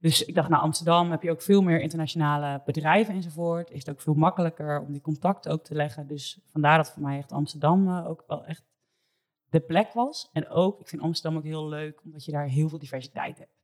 [0.00, 3.70] Dus ik dacht, nou Amsterdam heb je ook veel meer internationale bedrijven enzovoort.
[3.70, 6.06] Is het ook veel makkelijker om die contacten ook te leggen.
[6.06, 8.64] Dus vandaar dat voor mij echt Amsterdam uh, ook wel echt
[9.48, 10.28] de plek was.
[10.32, 13.56] En ook, ik vind Amsterdam ook heel leuk, omdat je daar heel veel diversiteit hebt.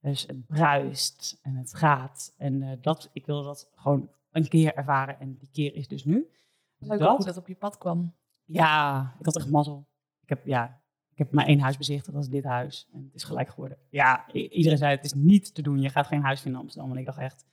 [0.00, 2.34] Dus het bruist en het gaat.
[2.36, 5.20] En uh, dat, ik wil dat gewoon een keer ervaren.
[5.20, 6.30] En die keer is dus nu.
[6.78, 8.14] Leuk dat, dat op je pad kwam.
[8.44, 9.86] Ja, ik had echt mazzel.
[10.22, 10.80] Ik heb, ja,
[11.16, 12.88] ik heb maar één huis bezichtigd, dat dit huis.
[12.92, 13.78] En het is gelijk geworden.
[13.88, 15.80] Ja, iedereen zei het is niet te doen.
[15.80, 16.92] Je gaat geen huis vinden in Amsterdam.
[16.92, 17.44] En ik dacht echt,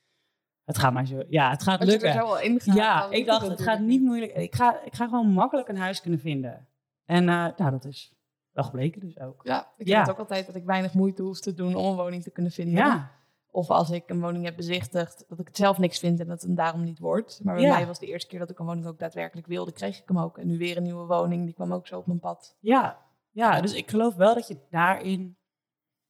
[0.64, 1.24] het gaat maar zo.
[1.30, 2.14] Ja, het gaat Als lukken.
[2.14, 4.32] Je er zo ingaan, ja, ik dacht, het gaat niet moeilijk.
[4.32, 6.68] Ik ga, ik ga gewoon makkelijk een huis kunnen vinden.
[7.06, 8.14] En uh, nou, dat is
[8.52, 9.42] wel gebleken dus ook.
[9.44, 10.06] Ja, ik ja.
[10.10, 12.76] ook altijd dat ik weinig moeite hoef te doen om een woning te kunnen vinden.
[12.76, 13.12] Ja.
[13.52, 16.36] Of als ik een woning heb bezichtigd, dat ik het zelf niks vind en dat
[16.36, 17.40] het hem daarom niet wordt.
[17.44, 19.98] Maar bij mij was de eerste keer dat ik een woning ook daadwerkelijk wilde, kreeg
[19.98, 20.38] ik hem ook.
[20.38, 22.58] En nu weer een nieuwe woning, die kwam ook zo op mijn pad.
[22.60, 22.98] Ja,
[23.34, 25.38] ja dus ik geloof wel dat je daarin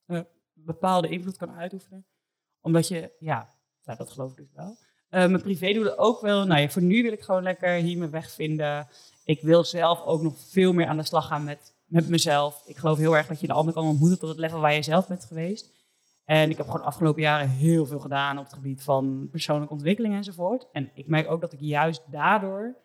[0.05, 2.05] een bepaalde invloed kan uitoefenen.
[2.61, 3.49] Omdat je, ja,
[3.83, 4.69] nou, dat geloof ik dus wel.
[4.69, 6.45] Uh, mijn privédoelen ook wel.
[6.45, 8.87] Nou ja, voor nu wil ik gewoon lekker hier mijn weg vinden.
[9.23, 12.63] Ik wil zelf ook nog veel meer aan de slag gaan met, met mezelf.
[12.65, 14.81] Ik geloof heel erg dat je de ander kan ontmoeten tot het level waar je
[14.81, 15.71] zelf bent geweest.
[16.25, 19.73] En ik heb gewoon de afgelopen jaren heel veel gedaan op het gebied van persoonlijke
[19.73, 20.67] ontwikkeling enzovoort.
[20.71, 22.75] En ik merk ook dat ik juist daardoor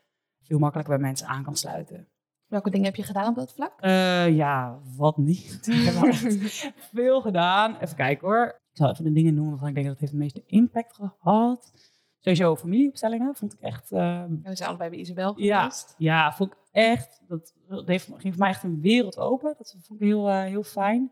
[0.43, 2.09] veel makkelijker bij mensen aan kan sluiten.
[2.49, 3.84] Welke dingen heb je gedaan op dat vlak?
[3.84, 5.66] Uh, ja, wat niet.
[5.66, 7.76] ik heb veel gedaan.
[7.76, 8.46] Even kijken hoor.
[8.46, 10.94] Ik zal even de dingen noemen waarvan ik denk dat het heeft de meeste impact
[10.94, 11.72] gehad.
[12.18, 13.92] Sowieso familieopstellingen vond ik echt...
[13.92, 15.94] Uh, we zijn allebei bij Isabel geweest.
[15.99, 17.22] Ja, ja vond ik echt...
[17.28, 19.55] Dat, dat heeft, ging voor mij echt een wereld open.
[19.59, 21.11] Dat vond ik heel, uh, heel fijn.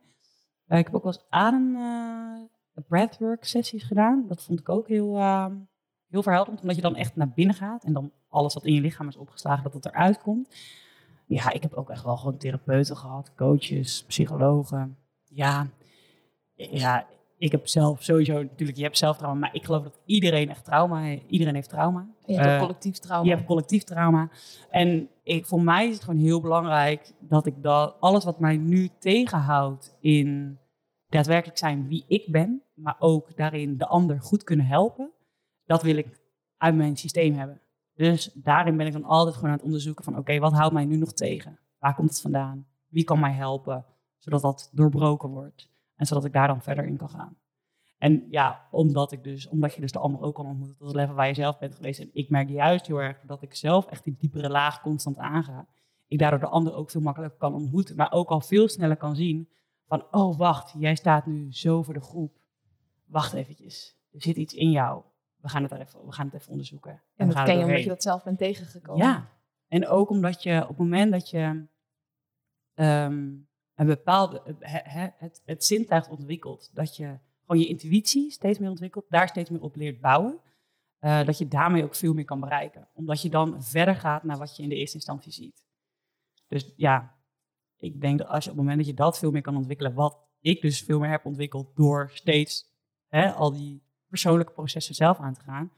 [0.66, 1.76] Ik heb ook wel eens adem
[2.88, 4.24] breathwork sessies gedaan.
[4.28, 5.16] Dat vond ik ook heel,
[6.08, 6.60] heel verhelderend.
[6.60, 7.84] Omdat je dan echt naar binnen gaat.
[7.84, 10.48] En dan alles wat in je lichaam is opgeslagen, dat het eruit komt.
[11.26, 13.34] Ja, ik heb ook echt wel gewoon therapeuten gehad.
[13.34, 14.96] Coaches, psychologen.
[15.24, 15.66] Ja,
[16.54, 17.06] ja
[17.38, 20.64] ik heb zelf sowieso, natuurlijk, je hebt zelf trauma, maar ik geloof dat iedereen echt
[20.64, 21.24] trauma heeft.
[21.28, 22.06] Iedereen heeft trauma.
[22.26, 23.28] Je hebt uh, collectief trauma.
[23.28, 24.30] Je hebt collectief trauma.
[24.70, 28.56] En ik, voor mij is het gewoon heel belangrijk dat ik dat, alles wat mij
[28.56, 30.58] nu tegenhoudt in
[31.08, 35.10] daadwerkelijk zijn wie ik ben, maar ook daarin de ander goed kunnen helpen,
[35.64, 36.20] dat wil ik
[36.56, 37.60] uit mijn systeem hebben.
[37.96, 40.84] Dus daarin ben ik dan altijd gewoon aan het onderzoeken van oké, wat houdt mij
[40.84, 41.58] nu nog tegen?
[41.78, 42.66] Waar komt het vandaan?
[42.88, 43.84] Wie kan mij helpen?
[44.18, 45.70] Zodat dat doorbroken wordt.
[45.94, 47.36] En zodat ik daar dan verder in kan gaan.
[47.98, 50.96] En ja, omdat, ik dus, omdat je dus de ander ook kan ontmoeten tot het
[50.96, 52.00] level waar je zelf bent geweest.
[52.00, 55.66] En ik merk juist heel erg dat ik zelf echt die diepere laag constant aanga.
[56.06, 57.96] Ik daardoor de ander ook veel makkelijker kan ontmoeten.
[57.96, 59.48] Maar ook al veel sneller kan zien
[59.86, 62.38] van, oh wacht, jij staat nu zo voor de groep.
[63.06, 65.02] Wacht eventjes, er zit iets in jou.
[65.46, 66.90] We gaan het, er even, we gaan het even onderzoeken.
[66.90, 69.06] En, en dat ken je omdat je dat zelf bent tegengekomen.
[69.06, 69.30] Ja,
[69.68, 71.66] en ook omdat je op het moment dat je
[72.74, 76.70] um, een bepaalde, het, het, het zintuig ontwikkelt.
[76.74, 80.40] Dat je gewoon je intuïtie steeds meer ontwikkelt, daar steeds meer op leert bouwen.
[81.00, 82.88] Uh, dat je daarmee ook veel meer kan bereiken.
[82.92, 85.64] Omdat je dan verder gaat naar wat je in de eerste instantie ziet.
[86.48, 87.16] Dus ja,
[87.76, 89.94] ik denk dat als je op het moment dat je dat veel meer kan ontwikkelen,
[89.94, 92.74] wat ik dus veel meer heb ontwikkeld door steeds
[93.08, 93.85] hè, al die
[94.20, 95.70] persoonlijke processen zelf aan te gaan,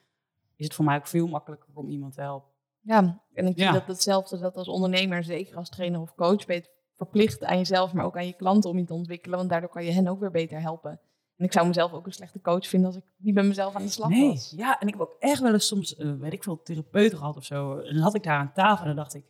[0.56, 2.50] is het voor mij ook veel makkelijker om iemand te helpen.
[2.80, 6.64] Ja, en ik zie dat hetzelfde dat als ondernemer, zeker als trainer of coach, ben
[6.94, 9.38] verplicht aan jezelf, maar ook aan je klanten om je te ontwikkelen.
[9.38, 11.00] Want daardoor kan je hen ook weer beter helpen.
[11.36, 13.82] En ik zou mezelf ook een slechte coach vinden als ik niet met mezelf aan
[13.82, 14.52] de slag nee, was.
[14.56, 17.36] Ja, en ik heb ook echt wel eens soms, uh, weet ik veel, therapeuten gehad
[17.36, 17.78] of zo.
[17.78, 19.24] En dan had ik daar aan tafel en dan dacht ik,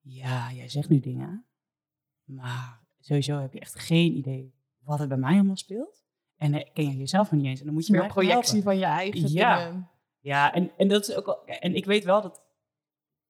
[0.00, 1.44] ja, jij zegt nu dingen,
[2.24, 6.07] maar sowieso heb je echt geen idee wat er bij mij allemaal speelt.
[6.38, 7.60] En uh, ken je jezelf nog niet eens.
[7.60, 9.64] En dan moet je meer projectie van je eigen ja.
[9.64, 9.90] dingen.
[10.20, 12.42] Ja, en, en dat is ook al, en ik weet wel dat,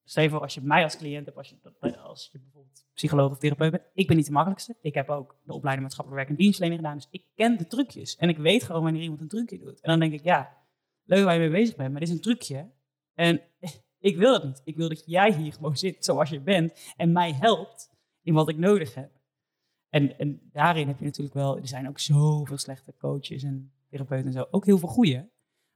[0.05, 3.31] stel je voor als je mij als cliënt hebt, als je, als je bijvoorbeeld psycholoog
[3.31, 3.83] of therapeut ben.
[3.95, 4.77] Ik ben niet de makkelijkste.
[4.81, 6.99] Ik heb ook de opleiding maatschappelijk werk en dienstverlening gedaan.
[6.99, 8.17] Dus ik ken de trucjes.
[8.17, 9.81] En ik weet gewoon wanneer iemand een trucje doet.
[9.81, 10.57] En dan denk ik, ja,
[11.05, 12.71] leuk waar je mee bezig bent, maar dit is een trucje.
[13.15, 13.41] En
[14.11, 14.61] ik wil dat niet.
[14.65, 17.91] Ik wil dat jij hier gewoon zit zoals je bent en mij helpt
[18.23, 19.11] in wat ik nodig heb.
[19.89, 24.27] En, en daarin heb je natuurlijk wel, er zijn ook zoveel slechte coaches en therapeuten
[24.27, 25.31] en zo, ook heel veel goede.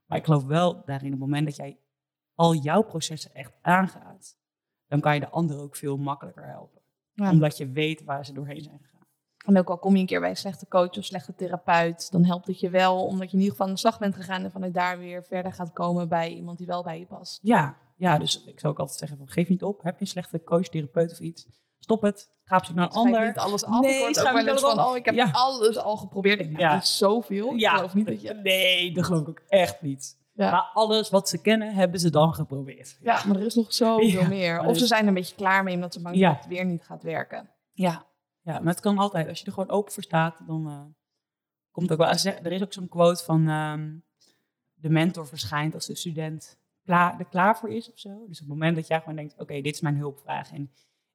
[0.05, 1.79] Maar ik geloof wel daarin, op het moment dat jij
[2.35, 4.37] al jouw processen echt aangaat,
[4.87, 6.81] dan kan je de ander ook veel makkelijker helpen.
[7.15, 8.93] Omdat je weet waar ze doorheen zijn gegaan.
[9.45, 12.25] En ook al kom je een keer bij een slechte coach of slechte therapeut, dan
[12.25, 14.51] helpt het je wel omdat je in ieder geval aan de slag bent gegaan en
[14.51, 17.39] vanuit daar weer verder gaat komen bij iemand die wel bij je past.
[17.41, 19.81] Ja, ja dus ik zou ook altijd zeggen van geef niet op.
[19.81, 21.47] Heb je een slechte coach, therapeut of iets,
[21.79, 22.29] stop het.
[22.53, 23.27] Ga op zoek naar een schrijf ander.
[23.27, 23.81] niet alles af.
[23.81, 26.39] Nee, ik niet van, oh, ik heb alles al geprobeerd.
[26.39, 26.77] Ik ja.
[26.77, 27.53] is zoveel.
[27.53, 27.69] Ja.
[27.71, 28.33] Ik geloof niet dat je...
[28.33, 30.17] Nee, dat geloof ik ook echt niet.
[30.33, 30.51] Ja.
[30.51, 32.97] Maar alles wat ze kennen, hebben ze dan geprobeerd.
[33.01, 34.65] Ja, maar er is nog zoveel meer.
[34.65, 36.65] Of ze zijn er een beetje klaar mee omdat ze bang zijn dat het weer
[36.65, 37.49] niet gaat werken.
[37.71, 38.05] Ja,
[38.41, 39.27] ja, maar het kan altijd.
[39.27, 40.81] Als je er gewoon open voor staat, dan uh,
[41.71, 42.07] komt ook wel.
[42.07, 44.03] Er is ook zo'n quote van um,
[44.73, 48.09] de mentor verschijnt als de student klaar, er klaar voor is of zo.
[48.09, 50.71] Dus op het moment dat jij gewoon denkt, oké, dit is mijn hulpvraag en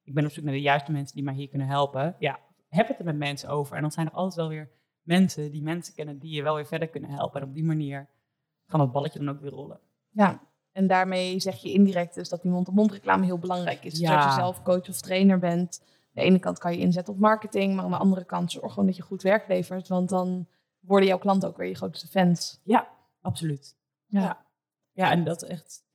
[0.09, 2.15] ik ben op zoek naar de juiste mensen die mij hier kunnen helpen.
[2.19, 3.75] Ja, heb het er met mensen over.
[3.75, 4.69] En dan zijn er altijd wel weer
[5.01, 7.41] mensen die mensen kennen die je wel weer verder kunnen helpen.
[7.41, 8.09] En op die manier
[8.67, 9.79] kan dat balletje dan ook weer rollen.
[10.09, 10.41] Ja,
[10.71, 13.93] en daarmee zeg je indirect dus dat die mond-op-mond reclame heel belangrijk is.
[13.93, 17.19] Dus als je zelf coach of trainer bent, de ene kant kan je inzetten op
[17.19, 19.87] marketing, maar aan de andere kant zorg gewoon dat je goed werk levert.
[19.87, 20.47] Want dan
[20.79, 22.61] worden jouw klanten ook weer je grootste fans.
[22.63, 22.87] Ja,
[23.21, 23.77] absoluut.
[24.05, 24.45] Ja,
[24.91, 25.11] ja.
[25.11, 25.87] en dat echt.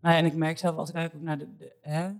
[0.00, 2.10] Nou ja, en ik merk zelf als ik kijk ook naar de, de hè,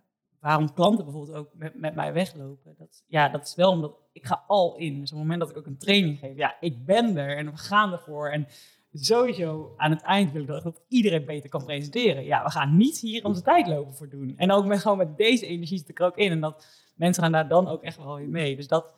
[0.44, 2.74] waarom klanten bijvoorbeeld ook met, met mij weglopen.
[2.78, 5.00] Dat, ja, dat is wel omdat ik ga al in.
[5.00, 7.50] Dus op het moment dat ik ook een training geef, ja, ik ben er en
[7.50, 8.28] we gaan ervoor.
[8.28, 8.46] En
[8.92, 12.24] sowieso aan het eind wil ik dat iedereen beter kan presenteren.
[12.24, 14.34] Ja, we gaan niet hier onze tijd lopen voor doen.
[14.36, 16.30] En ook met, gewoon met deze energie zit ik er ook in.
[16.30, 18.56] En dat mensen gaan daar dan ook echt wel weer mee.
[18.56, 18.92] Dus dat,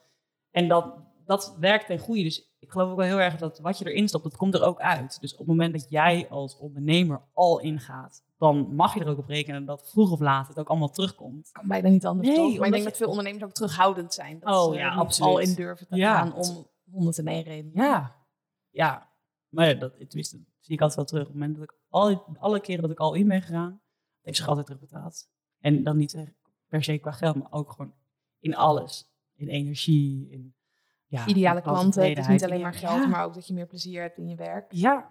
[0.50, 0.94] en dat,
[1.24, 2.22] dat werkt ten goede.
[2.22, 4.62] Dus ik geloof ook wel heel erg dat wat je erin stopt, dat komt er
[4.62, 5.20] ook uit.
[5.20, 9.18] Dus op het moment dat jij als ondernemer al ingaat, dan mag je er ook
[9.18, 11.50] op rekenen dat vroeg of laat het ook allemaal terugkomt.
[11.52, 12.58] Kan bijna niet anders nee, toch?
[12.58, 14.38] Maar ik denk dat veel ondernemers ook terughoudend zijn.
[14.38, 15.30] Dat oh, ze ja, absoluut.
[15.30, 17.70] al in durven te gaan om 101 reden.
[17.74, 18.16] Ja,
[18.70, 19.10] ja.
[19.48, 21.22] Maar ja, dat, tenminste, zie ik altijd wel terug.
[21.22, 23.80] Op het moment dat ik al, alle keren dat ik al in ben gegaan,
[24.22, 25.28] ik zich altijd terugbetaald.
[25.60, 26.34] En dan niet
[26.68, 27.94] per se qua geld, maar ook gewoon
[28.38, 29.10] in alles.
[29.34, 30.54] In energie, in
[31.06, 32.08] ja, ideale klanten.
[32.08, 34.36] Het is niet alleen maar geld, maar ook dat je meer plezier hebt in je
[34.36, 34.66] werk.
[34.68, 35.10] Ja,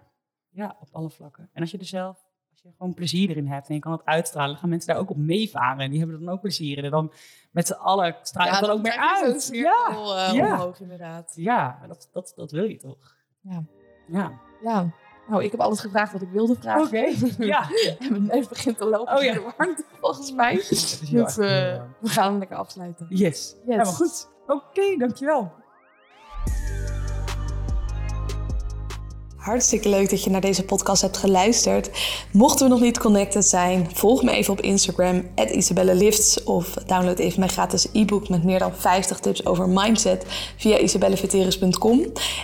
[0.50, 1.50] ja, op alle vlakken.
[1.52, 2.16] En als je er zelf,
[2.50, 5.10] als je gewoon plezier erin hebt en je kan het uitstralen, gaan mensen daar ook
[5.10, 5.80] op meevaren.
[5.80, 6.84] En die hebben dan ook plezier in.
[6.84, 7.12] En dan
[7.50, 9.48] met z'n allen stralen ja, dan ook meer uit.
[9.52, 10.52] Ja, uh, ja.
[10.52, 11.32] omhoog inderdaad.
[11.34, 13.16] Ja, dat, dat, dat wil je toch?
[13.40, 13.64] Ja.
[14.06, 14.40] Ja.
[14.62, 14.92] Ja.
[15.28, 16.86] Nou, ik heb alles gevraagd wat ik wilde vragen.
[16.86, 17.04] Oké,
[17.44, 17.68] ja.
[17.98, 19.32] en mijn neus begint te lopen oh, ja.
[19.32, 20.54] de warmte, volgens mij.
[21.10, 21.46] Dus uh,
[22.00, 23.06] we gaan hem lekker afsluiten.
[23.08, 23.18] Yes.
[23.18, 23.56] yes.
[23.66, 24.28] Helemaal goed.
[24.46, 25.52] Oké, dankjewel.
[29.46, 31.90] Hartstikke leuk dat je naar deze podcast hebt geluisterd.
[32.30, 37.38] Mochten we nog niet connected zijn, volg me even op Instagram, @isabellelifts of download even
[37.38, 40.26] mijn gratis e-book met meer dan 50 tips over mindset
[40.56, 42.00] via isabelleveteris.com.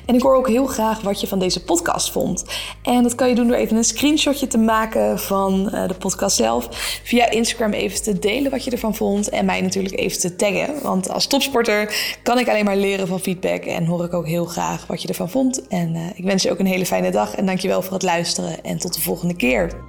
[0.07, 2.44] En ik hoor ook heel graag wat je van deze podcast vond.
[2.82, 6.36] En dat kan je doen door even een screenshotje te maken van eh, de podcast
[6.36, 6.68] zelf,
[7.05, 10.82] via Instagram even te delen wat je ervan vond en mij natuurlijk even te taggen.
[10.82, 14.44] Want als topsporter kan ik alleen maar leren van feedback en hoor ik ook heel
[14.44, 15.68] graag wat je ervan vond.
[15.68, 18.62] En uh, ik wens je ook een hele fijne dag en dankjewel voor het luisteren
[18.62, 19.84] en tot de volgende keer.